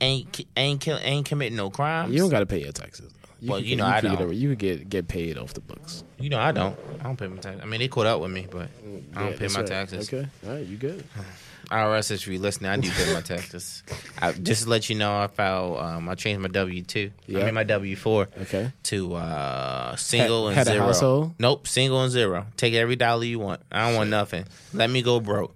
[0.00, 2.12] ain't ain't kill, ain't committing no crimes.
[2.12, 3.12] You don't got to pay your taxes.
[3.40, 4.28] You Well, could- you know I could don't.
[4.28, 6.04] Get, you could get get paid off the books.
[6.20, 6.78] You know I don't.
[7.00, 7.60] I don't pay my taxes.
[7.62, 8.68] I mean, they caught up with me, but
[9.16, 9.66] I don't Yeah, pay my right.
[9.66, 10.12] taxes.
[10.12, 11.02] Okay, all right, you good?
[11.70, 13.82] IRS, if you're listening, I do pay my taxes.
[14.20, 15.78] I, just to let you know, I filed.
[15.78, 17.10] Um, I changed my W two.
[17.28, 17.44] I Yeah.
[17.44, 18.72] mean my W four Okay.
[18.84, 20.86] to uh, single Had- and had a zero.
[20.86, 21.34] household?
[21.38, 22.46] Nope, single and zero.
[22.56, 23.60] Take every dollar you want.
[23.70, 24.44] I don't want nothing.
[24.72, 25.54] Let me go broke.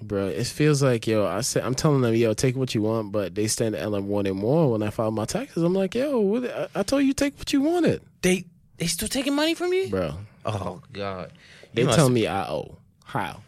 [0.00, 1.26] Bro, it feels like yo.
[1.26, 4.06] I said I'm telling them yo, take what you want, but they stand at LM
[4.08, 4.70] wanting more.
[4.72, 7.52] When I file my taxes, I'm like yo, what, I, I told you take what
[7.52, 8.44] you wanted, They
[8.76, 9.88] they still taking money from you?
[9.88, 10.14] bro.
[10.44, 11.32] Oh God.
[11.74, 12.76] They must- tell me I owe.
[13.04, 13.40] How?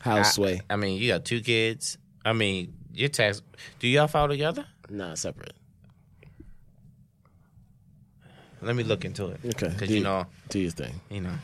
[0.00, 0.60] How I- sway?
[0.70, 1.98] I mean, you got two kids.
[2.24, 3.42] I mean, your tax.
[3.80, 4.66] Do y'all file together?
[4.90, 5.52] Nah, separate.
[8.60, 9.40] Let me look into it.
[9.44, 11.00] Okay, Because you you- know, Do your thing.
[11.10, 11.34] you know,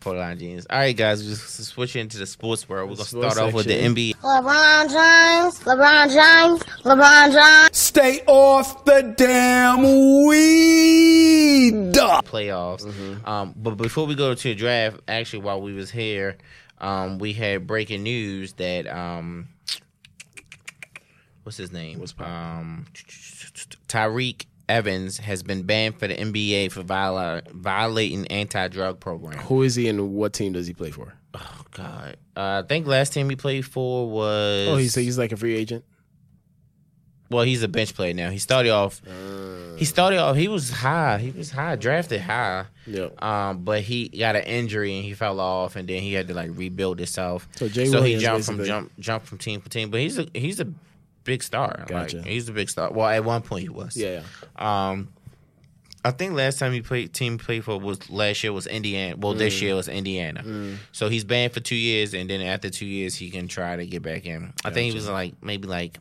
[0.00, 0.66] Port line jeans.
[0.68, 2.88] All right, guys, we're just switching into the sports world.
[2.90, 3.74] We're gonna Sports start off with the.
[3.74, 7.76] NBA LeBron James, LeBron James, LeBron James.
[7.76, 9.82] Stay off the damn
[10.26, 11.72] weed.
[11.94, 12.84] playoffs.
[12.84, 13.26] Mm-hmm.
[13.28, 16.36] Um, but before we go to the draft, actually, while we was here,
[16.78, 19.48] um, we had breaking news that um,
[21.42, 21.98] what's his name?
[22.00, 22.86] What's um,
[23.88, 29.38] Tyreke Evans has been banned for the NBA for viola- violating anti-drug program.
[29.38, 31.14] Who is he and what team does he play for?
[31.34, 34.68] Oh God, uh, I think last team he played for was.
[34.68, 35.84] Oh, he's he's like a free agent.
[37.30, 38.30] Well, he's a bench player now.
[38.30, 39.00] He started off.
[39.06, 39.76] Uh.
[39.76, 40.36] he started off.
[40.36, 41.18] He was high.
[41.18, 42.66] He was high, drafted high.
[42.86, 43.22] Yep.
[43.22, 46.34] Um, but he got an injury and he fell off, and then he had to
[46.34, 47.48] like rebuild himself.
[47.56, 49.90] So Jay so he jumped from jump jump from team to team.
[49.90, 50.68] But he's a he's a
[51.24, 51.84] big star.
[51.88, 52.18] Gotcha.
[52.18, 52.92] Like, he's a big star.
[52.92, 53.96] Well, at one point he was.
[53.96, 54.22] Yeah,
[54.54, 55.08] Um,
[56.04, 59.16] I think last time he played team played for was last year was Indiana.
[59.18, 59.38] Well, Mm.
[59.38, 60.76] this year was Indiana.
[60.92, 63.84] So he's banned for two years, and then after two years he can try to
[63.84, 64.52] get back in.
[64.64, 65.98] I think he was like maybe like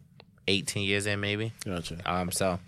[0.47, 1.51] eighteen years in, maybe.
[1.65, 1.97] gotcha.
[2.05, 2.59] Um, so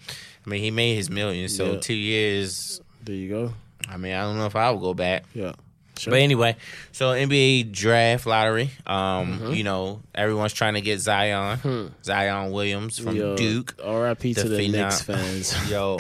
[0.46, 1.50] I mean he made his million.
[1.50, 1.80] So Yeah.
[1.80, 2.82] two years.
[3.04, 3.54] There you go.
[3.90, 5.24] I mean I don't know if I would go back.
[5.34, 5.54] Yeah.
[5.98, 6.12] Sure.
[6.12, 6.56] But anyway,
[6.92, 8.70] so NBA draft lottery.
[8.86, 13.74] Um, you know, everyone's trying to get Zion, Zion Williams from Yo, Duke.
[13.84, 14.36] R.I.P.
[14.36, 15.70] to the phenom- Knicks fans.
[15.72, 16.00] Yo,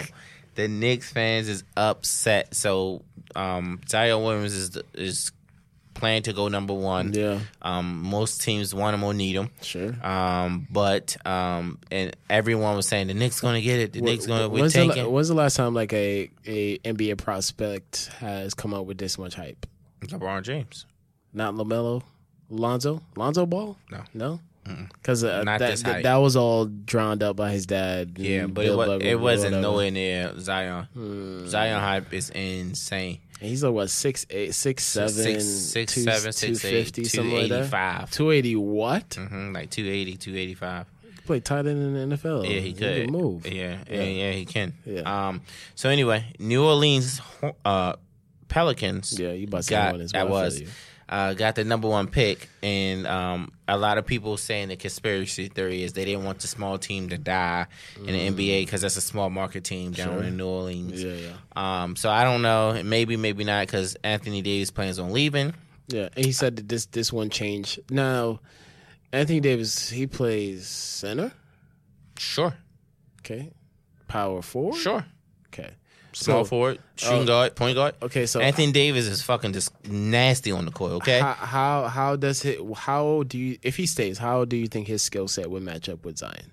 [0.53, 2.53] the Knicks fans is upset.
[2.53, 3.01] So,
[3.35, 5.31] um, Zion Williams is is
[5.97, 7.13] planning to go number one.
[7.13, 9.49] yeah, Um, most teams want him or need him.
[9.61, 9.93] sure.
[10.05, 13.93] Um, but um, and everyone was saying the Knicks gonna get it.
[13.93, 18.07] The Knicks gonna when's, the, la- when's the last time like a, a NBA prospect
[18.19, 19.65] has come out with this much hype?
[20.01, 20.85] LeBron James.
[21.33, 22.03] Not Lamelo,
[22.49, 23.77] Lonzo, Lonzo Ball.
[23.91, 24.03] No.
[24.13, 24.39] no,
[24.93, 28.17] because uh, that, this that was all drowned up by his dad.
[28.17, 30.87] Yeah, but it was it wasn't nowhere near Zion.
[31.47, 33.19] Zion hype is insane.
[33.39, 37.33] He's like what six eight six seven six, six, two- seven, six, eight, 250, something
[37.33, 37.69] like that.
[37.69, 38.11] 285.
[38.11, 39.09] Two eighty what?
[39.09, 40.85] Mm-hmm, like 280, 285.
[41.03, 42.43] He Play tight end in the NFL.
[42.45, 43.45] Yeah, he could can move.
[43.45, 44.73] Yeah, yeah, yeah, he can.
[44.85, 45.27] Yeah.
[45.27, 45.41] Um.
[45.75, 47.21] So anyway, New Orleans
[47.65, 47.93] uh,
[48.47, 49.19] Pelicans.
[49.19, 50.67] Yeah, you about to say got one as I well, was you.
[51.09, 55.47] Uh, got the number one pick, and um, a lot of people saying the conspiracy
[55.47, 58.97] theory is they didn't want the small team to die in the NBA because that's
[58.97, 60.13] a small market team down Mm.
[60.15, 60.23] Sure.
[60.23, 61.03] in New Orleans.
[61.03, 61.81] Yeah, yeah.
[61.83, 61.95] Um.
[61.95, 62.81] So I don't know.
[62.83, 65.53] Maybe, maybe not because Anthony Davis plans on leaving.
[65.87, 67.79] Yeah, and he said that this this one changed.
[67.89, 68.41] Now,
[69.13, 71.31] Anthony Davis he plays center.
[72.17, 72.53] Sure,
[73.21, 73.51] Okay,
[74.07, 74.75] power forward.
[74.77, 75.05] sure.
[76.17, 77.93] Small So, forward, shooting uh, guard, point guard.
[78.01, 80.93] Okay, so Anthony Davis is fucking just nasty on the court.
[80.93, 81.19] Okay.
[81.19, 82.59] how, how how does it?
[82.75, 84.17] How do you if he stays?
[84.17, 86.51] How do you think his skill set would match up with Zion?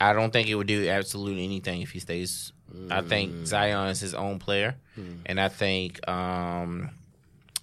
[0.00, 2.52] I don't think it would do absolutely anything if he stays.
[2.90, 3.08] I Mm.
[3.08, 4.76] think Zion is his own player,
[5.26, 6.90] and I think um,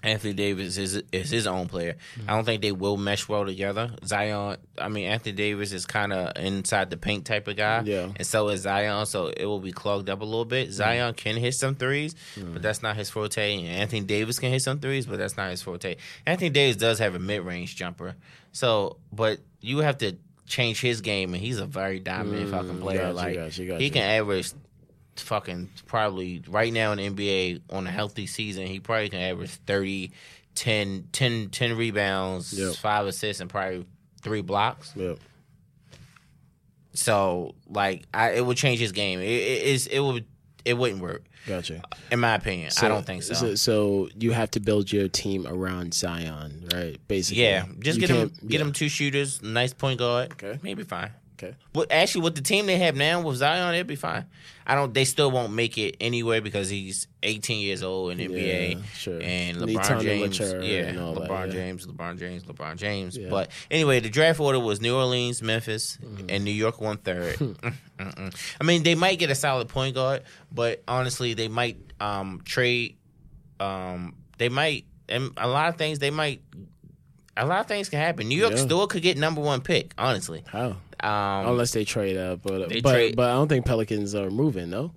[0.03, 1.95] Anthony Davis is is his own player.
[2.19, 2.23] Mm.
[2.29, 3.91] I don't think they will mesh well together.
[4.05, 8.09] Zion, I mean Anthony Davis is kind of inside the paint type of guy, Yeah.
[8.15, 9.05] and so is Zion.
[9.05, 10.69] So it will be clogged up a little bit.
[10.69, 10.71] Mm.
[10.73, 13.57] Zion can hit some threes, but that's not his forte.
[13.59, 15.97] And Anthony Davis can hit some threes, but that's not his forte.
[16.25, 18.15] Anthony Davis does have a mid range jumper,
[18.51, 23.01] so but you have to change his game, and he's a very dominant fucking player.
[23.01, 24.51] gotcha, like gotcha, he can average
[25.17, 29.51] fucking probably right now in the NBA on a healthy season, he probably can average
[29.67, 30.11] 30,
[30.55, 32.75] 10, 10, 10 rebounds, Yep.
[32.75, 33.85] five assists, and probably
[34.21, 34.93] three blocks.
[34.95, 35.19] Yep.
[36.93, 39.19] So like, I it would change his game.
[39.19, 40.25] It, it is it would
[40.65, 41.81] it wouldn't work Gotcha.
[42.11, 42.69] in my opinion.
[42.81, 43.33] I don't think so.
[43.33, 43.55] so.
[43.55, 46.97] So you have to build your team around Zion, right?
[47.07, 47.43] Basically.
[47.43, 48.61] yeah, just You get him get yeah.
[48.61, 50.33] him two shooters, nice point guard.
[50.33, 50.59] Okay.
[50.61, 51.11] maybe fine.
[51.43, 51.55] Okay.
[51.73, 54.25] But actually, with the team they have now with Zion, it'd be fine.
[54.67, 54.93] I don't.
[54.93, 59.19] They still won't make it anyway because he's 18 years old in NBA, Yeah, sure.
[59.21, 60.47] and LeBron James, yeah,
[60.91, 61.51] that, LeBron yeah.
[61.53, 63.17] James, LeBron James, LeBron James.
[63.17, 63.29] Yeah.
[63.29, 66.25] But anyway, the draft order was New Orleans, Memphis, Mm-hmm.
[66.29, 67.37] and New York one third.
[67.99, 72.97] I mean, they might get a solid point guard, but honestly, they might um, trade.
[73.59, 76.41] Um, they might, and a lot of things they might.
[77.37, 78.27] A lot of things can happen.
[78.27, 78.57] New York Yeah.
[78.59, 79.93] still could get number one pick.
[79.97, 80.75] Honestly, How?
[81.01, 84.69] Um, Unless they trade up, but but trade- but I don't think Pelicans are moving.
[84.69, 84.93] No,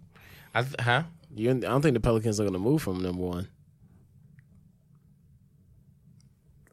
[0.55, 1.05] I th- huh?
[1.35, 1.51] you.
[1.51, 3.49] I don't think the Pelicans are going to move from number one.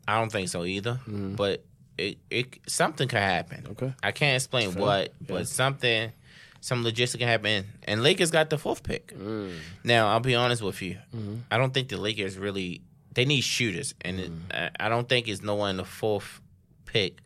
[0.07, 0.93] I don't think so either.
[1.07, 1.35] Mm-hmm.
[1.35, 1.63] But
[1.97, 3.67] it, it something could happen.
[3.71, 3.93] Okay.
[4.03, 5.27] I can't explain what, Yeah.
[5.27, 6.11] but something,
[6.59, 7.65] some logistics can happen.
[7.83, 9.15] And Lakers got the fourth pick.
[9.17, 9.53] Mm.
[9.83, 10.97] Now I'll be honest with you.
[11.15, 11.35] Mm-hmm.
[11.51, 12.81] I don't think the Lakers really
[13.13, 14.39] they need shooters, and it, Mm.
[14.79, 16.39] I, I don't think it's no one in the fourth
[16.85, 17.17] pick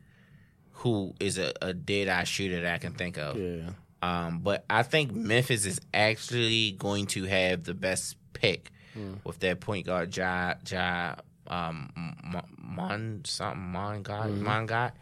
[0.76, 3.38] who is a, a dead eye shooter that I can think of.
[3.38, 3.70] Yeah.
[4.02, 8.72] Um, but I think Memphis is actually going to have the best pick
[9.24, 11.16] with their point guard, Ja, ja
[11.48, 11.92] um,
[12.58, 14.94] Mon something, Mon God, Mon God,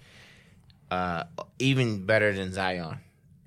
[0.90, 1.26] uh,
[1.60, 3.00] even better than Zion.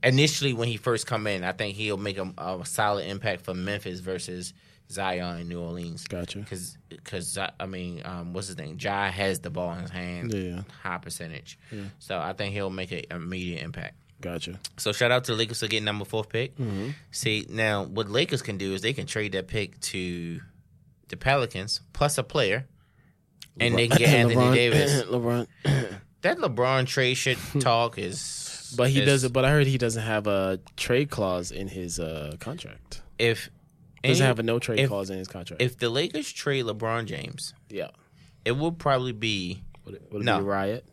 [0.02, 3.54] Initially, when he first come in, I think he'll make a, a solid impact for
[3.54, 4.52] Memphis versus
[4.90, 6.04] Zion in New Orleans.
[6.06, 6.38] Gotcha.
[6.40, 8.76] Because, because I mean, um, what's his name?
[8.80, 10.62] Ja has the ball in his hand, Yeah.
[10.82, 11.58] high percentage.
[11.72, 11.82] Yeah.
[11.98, 13.94] So I think he'll make an immediate impact.
[14.20, 14.58] Gotcha.
[14.78, 16.54] So shout out to the Lakers for getting number fourth pick.
[17.10, 20.40] See now, what Lakers can do is they can trade that pick to
[21.08, 22.66] the Pelicans plus a player,
[23.60, 25.02] and they can get Anthony LeBron, Davis.
[25.02, 25.46] LeBron,
[26.22, 29.32] That LeBron trade shit talk is, but he is- doesn't.
[29.32, 33.02] But I heard he doesn't have a trade clause in his uh, contract.
[33.18, 33.50] If
[34.08, 35.62] Doesn't have a no trade if- clause in his contract.
[35.62, 37.88] If the Lakers trade LeBron James, yeah.
[38.44, 40.38] it will probably be Would it, would it No.
[40.38, 40.88] be a riot?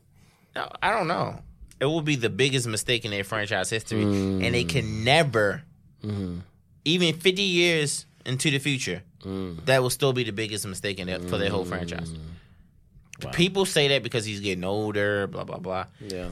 [0.55, 1.39] no, I don't know.
[1.79, 4.43] It will be the biggest mistake in their franchise history, mm.
[4.45, 5.63] and they can never,
[6.03, 6.39] mm-hmm.
[6.85, 9.65] even fifty years into the future, mm.
[9.65, 12.11] that will still be the biggest mistake in their, for their whole franchise.
[12.11, 13.33] Mm.
[13.33, 15.85] People say that because he's getting older, blah blah blah.
[15.99, 16.29] Yeah.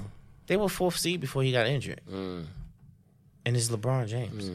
[0.47, 2.47] They were fourth seed before he got injured, and
[3.45, 4.49] it's LeBron James.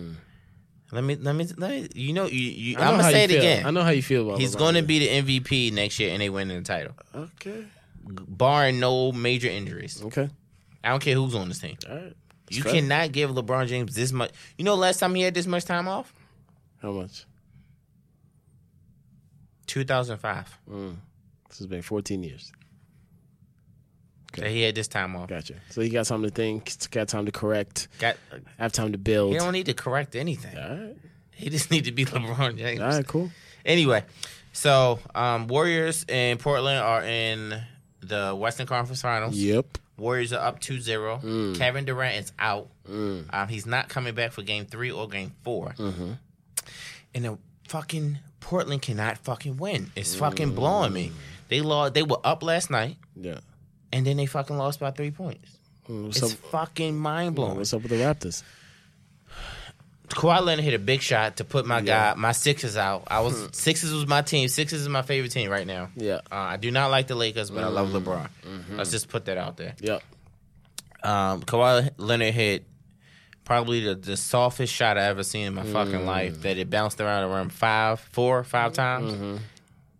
[0.93, 1.89] Let me, let me, let me.
[1.95, 3.39] You know, you, you, know I'm gonna say it feel.
[3.39, 3.67] again.
[3.67, 4.39] I know how you feel about.
[4.39, 4.43] It.
[4.43, 4.87] He's LeBron going to James.
[4.87, 7.65] be the MVP next year, and they win the title, okay.
[8.07, 10.01] barring no major injuries.
[10.03, 10.29] Okay.
[10.85, 11.77] I don't care who's on this team.
[11.89, 12.17] All right.
[12.51, 12.75] You fair.
[12.75, 14.31] cannot give LeBron James this much.
[14.57, 16.15] You know, last time he had this much time off,
[16.81, 17.25] How much?
[19.67, 20.59] 2005.
[20.71, 20.97] Mm.
[21.49, 22.53] This has been 14 years.
[24.43, 25.29] That he had this time off.
[25.29, 25.55] Gotcha.
[25.71, 26.73] So he got time to think.
[26.91, 27.89] Got time to correct.
[27.99, 28.17] Got.
[28.59, 29.33] Have time to build.
[29.33, 30.57] He don't need to correct anything.
[30.57, 30.97] All right.
[31.33, 32.81] He just need to be LeBron James.
[32.81, 33.07] All right.
[33.07, 33.31] Cool.
[33.65, 34.05] Anyway,
[34.53, 37.61] so um, Warriors and Portland are in
[38.01, 39.35] the Western Conference Finals.
[39.37, 39.79] Yep.
[39.99, 41.23] Warriors are up 2-0.
[41.23, 41.57] Mm.
[41.59, 42.69] Kevin Durant is out.
[42.89, 46.13] Um, he's not coming back for game three or game 4 Mm-hmm.
[47.15, 49.91] And the fucking Portland cannot fucking win.
[49.97, 51.13] It's fucking blowing me.
[51.49, 51.95] They lost.
[51.95, 53.39] They were up last night, Yeah.
[53.97, 55.57] And then they fucking lost by three points.
[55.89, 56.39] Mm, What's It's up?
[56.51, 57.57] fucking mind blowing.
[57.57, 58.43] What's up with the Raptors?
[60.09, 63.05] Kawhi Leonard hit a big shot to put my guy, my Sixers out.
[63.09, 64.47] I was Sixers was my team.
[64.49, 65.89] Sixers is my favorite team right now.
[65.97, 66.21] Yeah.
[66.31, 68.03] Uh, I do not like the Lakers, but I love Mm.
[68.03, 68.29] LeBron.
[68.47, 68.77] Mm-hmm.
[68.77, 69.75] Let's just put that out there.
[69.81, 70.03] Yep.
[71.03, 72.65] Um, Kawhi Leonard hit
[73.45, 76.07] probably the, the softest shot I ever seen in my fucking Mm.
[76.07, 76.43] life.
[76.43, 79.37] That it bounced around around five, four, five times, Mm-hmm.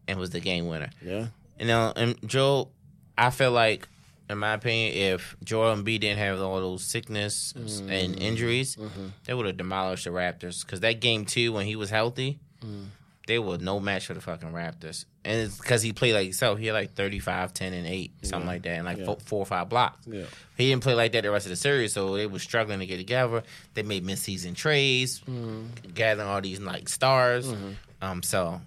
[0.09, 0.91] and was the game winner.
[1.05, 1.27] Yeah.
[1.59, 2.71] You know, and Joel,
[3.19, 3.89] I feel like,
[4.29, 7.91] in my opinion, if Joel Embiid didn't have all those sickness Mm-hmm.
[7.91, 8.77] and injuries,
[9.25, 10.65] they would have demolished the Raptors.
[10.65, 12.87] Because that game two, when he was healthy, Mm.
[13.27, 15.05] they were no match for the fucking Raptors.
[15.25, 16.59] And it's because he played like himself.
[16.59, 19.05] He had like 35, 10, and 8, something like that, and like Yeah.
[19.05, 20.07] four, four or five blocks.
[20.07, 20.25] Yeah.
[20.57, 22.87] He didn't play like that the rest of the series, so they were struggling to
[22.87, 23.43] get together.
[23.75, 25.93] They made mid-season trades, Mm-hmm.
[25.95, 27.53] gathering all these like stars.
[28.01, 28.61] Um, so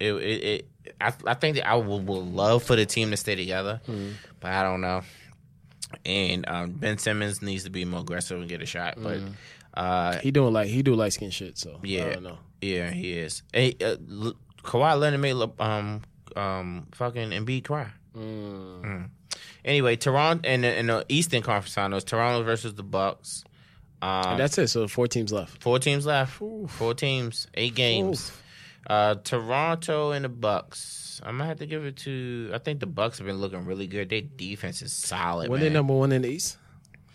[0.00, 0.66] it, it, it
[1.00, 4.10] I, I think that I would, would love for the team to stay together, Mm-hmm.
[4.40, 5.02] but I don't know.
[6.06, 9.18] And um, Ben Simmons needs to be more aggressive and get a shot, but
[9.74, 11.58] uh, He doing like he do light skin shit.
[11.58, 12.06] So Yeah.
[12.06, 12.38] I don't know.
[12.60, 13.42] yeah, he is.
[13.52, 16.02] Hey, uh, L- Kawhi Leonard made Le- um
[16.34, 17.88] um fucking Embiid cry.
[18.16, 19.10] Mm.
[19.64, 23.44] Anyway, Toronto in the, in the Eastern Conference Finals, Toronto versus the Bucks.
[24.00, 24.68] Um, And that's it.
[24.68, 25.62] So four teams left.
[25.62, 26.32] Four teams left.
[26.68, 28.32] Four teams, eight games.
[28.86, 31.20] Uh, Toronto and the Bucks.
[31.24, 32.50] I might have to give it to.
[32.52, 34.08] I think the Bucks have been looking really good.
[34.08, 35.48] Their defense is solid.
[35.48, 35.68] When man.
[35.68, 36.56] they number one in the East,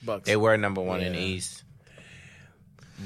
[0.03, 0.26] Bucks.
[0.26, 1.26] They were number one in the Yeah.
[1.26, 1.63] East.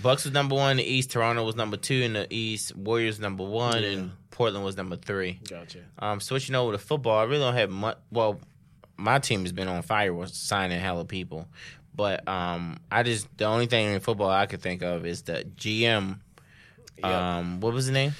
[0.01, 1.12] Bucks was number one in the East.
[1.12, 2.76] Toronto was number two in the East.
[2.76, 5.39] Warriors number one, and Portland was number three.
[5.49, 5.80] Gotcha.
[5.99, 7.97] Um, switching over to football, I really don't have much.
[8.09, 8.39] Well,
[8.95, 11.47] my team has been on fire with signing hella people,
[11.93, 15.43] But um, I just the only thing in football I could think of is the
[15.57, 16.20] GM.
[17.03, 18.14] Um, what was his name?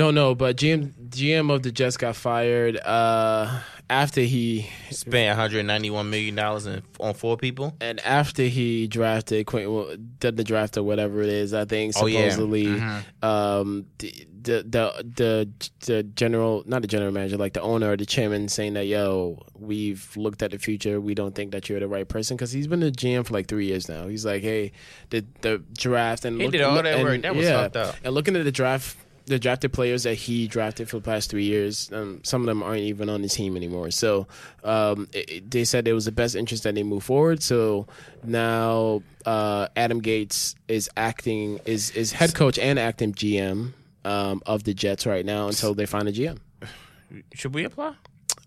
[0.00, 6.08] Don't know, but GM GM of the Jets got fired uh, after he Spent 191
[6.08, 6.66] million dollars
[6.98, 7.76] on four people.
[7.82, 11.52] and after he drafted Quentin, well, did the draft or whatever it is.
[11.52, 12.30] I think Oh, yeah.
[12.30, 12.80] supposedly
[13.22, 14.10] um, the,
[14.42, 15.48] the the the
[15.86, 19.42] the general, not the general manager, like the owner or the chairman, saying that yo,
[19.58, 20.98] we've looked at the future.
[20.98, 23.48] We don't think that you're the right person because he's been the GM for like
[23.48, 24.06] three years now.
[24.08, 24.72] He's like, hey,
[25.10, 27.20] the the draft and He did all that and- work.
[27.20, 27.96] That was yeah, fucked up.
[28.02, 28.96] And looking at the draft.
[29.30, 32.62] The drafted players that he drafted for the past three years, um, some of them
[32.62, 33.90] aren't even on the team anymore.
[33.92, 34.26] So
[34.64, 37.42] um, it, it- they said it was the best interest that they move forward.
[37.42, 37.86] So
[38.24, 43.72] now uh, Adam Gase is acting is is head coach and acting GM
[44.04, 46.38] um, of the Jets right now until they find a GM.
[47.34, 47.94] Should we apply?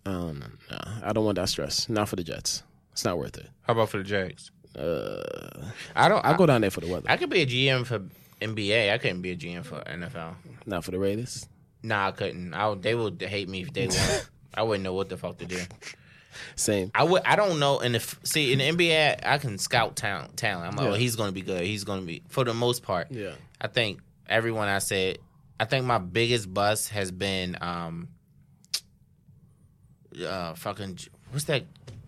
[0.05, 1.87] Um, no, I don't want that stress.
[1.89, 2.63] Not for the Jets.
[2.91, 3.47] It's not worth it.
[3.61, 4.51] How about for the Jags?
[4.77, 5.21] Uh,
[5.95, 6.23] I don't.
[6.25, 7.05] I'll go down there for the weather.
[7.09, 7.99] I could be a GM for
[8.41, 8.91] NBA.
[8.91, 10.33] I couldn't be a GM for NFL.
[10.65, 11.47] Not for the Raiders.
[11.83, 12.53] Nah, I couldn't.
[12.53, 13.97] I, they would hate me if they won.
[14.53, 15.59] I wouldn't know what the fuck to do.
[16.55, 16.91] Same.
[16.95, 17.21] I would.
[17.25, 17.79] I don't know.
[17.79, 20.37] And if see in the NBA, I can scout talent.
[20.37, 20.67] Talent.
[20.71, 20.91] I'm like, Yeah.
[20.93, 21.63] oh, he's going to be good.
[21.63, 23.11] He's going to be for the most part.
[23.11, 23.33] Yeah.
[23.59, 25.19] I think everyone I said.
[25.59, 28.07] I think my biggest bust has been um.
[30.19, 30.99] Uh, fucking
[31.31, 31.63] what's that?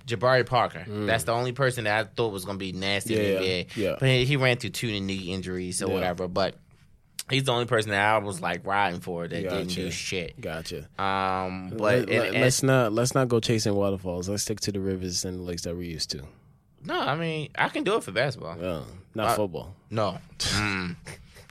[0.05, 0.85] Jabari Parker.
[0.87, 3.33] That's the only person that I thought was going to be nasty in Mm.
[3.33, 3.75] Yeah, the NBA.
[3.75, 3.95] yeah.
[3.99, 5.93] But he, he ran through two knee injuries or Yeah.
[5.95, 6.27] whatever.
[6.27, 6.55] But
[7.29, 10.39] he's the only person that I was like riding for that didn't do shit.
[10.39, 10.87] Gotcha.
[11.01, 14.29] Um, but Let, and- let, and- us not let's not go chasing waterfalls.
[14.29, 16.21] Let's stick to the rivers and the lakes that we're used to.
[16.83, 18.55] no, I mean I can do it for basketball.
[18.57, 18.83] No,
[19.15, 19.75] not Uh, football.
[19.89, 20.95] No, Mm.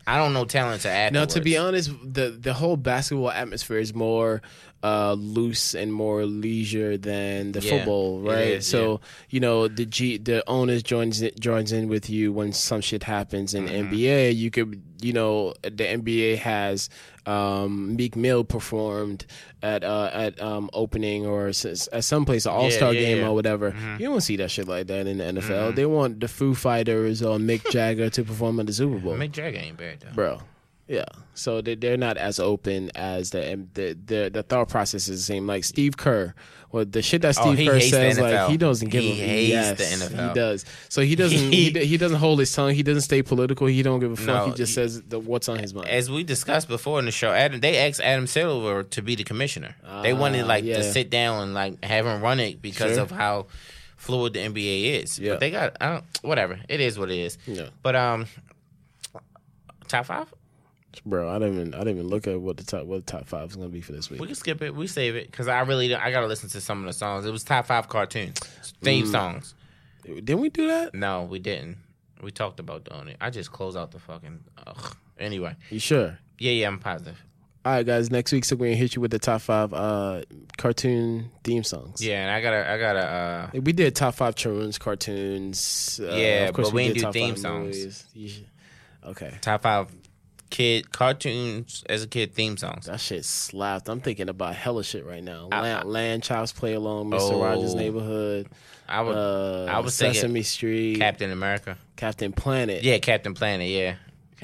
[0.06, 1.14] I don't know talent to add.
[1.14, 4.42] Now, to be honest, the the whole basketball atmosphere is more
[4.84, 8.58] uh, loose and more leisure than the Yeah, football, right?
[8.60, 12.82] is, so you know the G the owners joins joins in with you when some
[12.82, 13.94] shit happens in Mm-hmm.
[13.94, 14.36] NBA.
[14.36, 16.90] You could you know the NBA has
[17.26, 19.24] um, Meek Mill performed
[19.62, 23.18] at uh, at um, opening or s- at some place an All Star yeah, game
[23.18, 23.28] yeah.
[23.28, 23.72] or whatever.
[23.72, 24.02] Mm-hmm.
[24.02, 25.74] You don't see that shit like that in the NFL.
[25.76, 29.32] They want the Foo Fighters or Mick Jagger to perform at the Super Bowl Mick
[29.32, 30.12] Jagger ain't bad though.
[30.14, 30.40] bro.
[30.86, 35.20] Yeah, so they they're not as open as the the the, the thought process is
[35.20, 35.46] the same.
[35.46, 36.34] Like Steve Kerr,
[36.72, 39.14] well, the shit that Oh, Steve he Kerr says, like he doesn't give He a
[39.14, 40.28] hates yes, the NFL.
[40.28, 40.64] He does.
[40.90, 42.74] So he doesn't he, he doesn't hold his tongue.
[42.74, 43.66] He doesn't stay political.
[43.66, 44.26] He don't give a fuck.
[44.26, 45.88] No, he just he- says the, what's on his mind.
[45.88, 49.24] As we discussed before in the show, Adam they asked Adam Silver to be the
[49.24, 49.76] commissioner.
[50.02, 50.76] they wanted Ah, like yeah.
[50.76, 53.04] to sit down and like have him run it because Sure.
[53.04, 53.46] of how
[53.96, 55.18] fluid the NBA is.
[55.18, 55.30] Yeah.
[55.32, 56.60] But they got I don't whatever.
[56.68, 57.38] It is what it is.
[57.46, 57.68] Yeah.
[57.82, 58.26] But um,
[59.88, 60.26] top five.
[61.04, 63.26] Bro, I didn't even I didn't even look at what the top what the top
[63.26, 64.20] five is gonna be for this week.
[64.20, 64.74] We can skip it.
[64.74, 67.26] We save it because I really don't, I gotta listen to some of the songs.
[67.26, 68.38] It was top five cartoons,
[68.82, 69.10] theme Mm.
[69.12, 69.54] songs.
[70.04, 70.94] Didn't we do that?
[70.94, 71.78] No, we didn't.
[72.22, 73.16] We talked about doing it.
[73.20, 74.40] I just closed out the fucking.
[74.66, 74.96] Ugh.
[75.18, 76.18] Anyway, You sure?
[76.38, 77.22] yeah, yeah, I'm positive.
[77.66, 78.10] All right, guys.
[78.10, 80.20] Next week, so we're gonna hit you with the top five uh,
[80.58, 82.04] cartoon theme songs.
[82.04, 83.00] Yeah, and I gotta, I gotta.
[83.56, 85.98] uh We did top five children's cartoons.
[86.02, 88.04] Uh, Yeah, of course but we did didn't do theme songs.
[88.14, 88.46] Should-
[89.06, 89.88] Okay, Top five
[90.54, 92.86] kid cartoons as a kid theme songs.
[92.86, 93.88] that shit slapped.
[93.88, 95.48] I'm thinking about hella shit right now.
[95.50, 97.32] I- Land, Land Child's Play Along, Mr.
[97.32, 97.42] Oh.
[97.42, 98.46] Rogers' Neighborhood,
[98.88, 101.76] I would, uh, I was Sesame Street, Captain America.
[101.96, 102.84] Captain Planet.
[102.84, 103.68] Yeah, Captain Planet.
[103.68, 103.96] Yeah,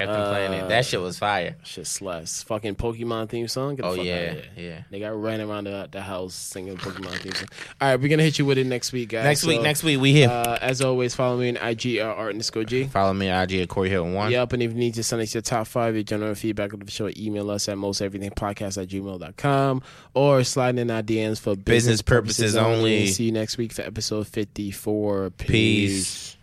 [0.07, 0.69] Captain Uh, Planet.
[0.69, 1.57] That shit was fire.
[1.63, 2.43] shit slaps.
[2.45, 3.75] Fucking Pokemon theme song.
[3.77, 4.83] Get the Oh fuck yeah, yeah.
[4.91, 7.49] They got running around the, the house singing Pokemon theme song.
[7.81, 9.25] All right, we're gonna hit you with it next week, guys.
[9.25, 10.29] Next week, next week we here.
[10.31, 12.85] Uh, as always, follow me on IG uh, Art underscore G.
[12.85, 14.31] Follow me on IG at Corey Hill one.
[14.31, 16.85] Yep, and if you need to send us your top five, your general feedback of
[16.85, 19.83] the show, email us at mosteverythingpodcast at gmail.com
[20.15, 21.65] or slide in our DMs for business,
[22.01, 23.07] Business purposes only.
[23.09, 25.31] See you next week for episode 54.
[25.31, 26.37] Peace.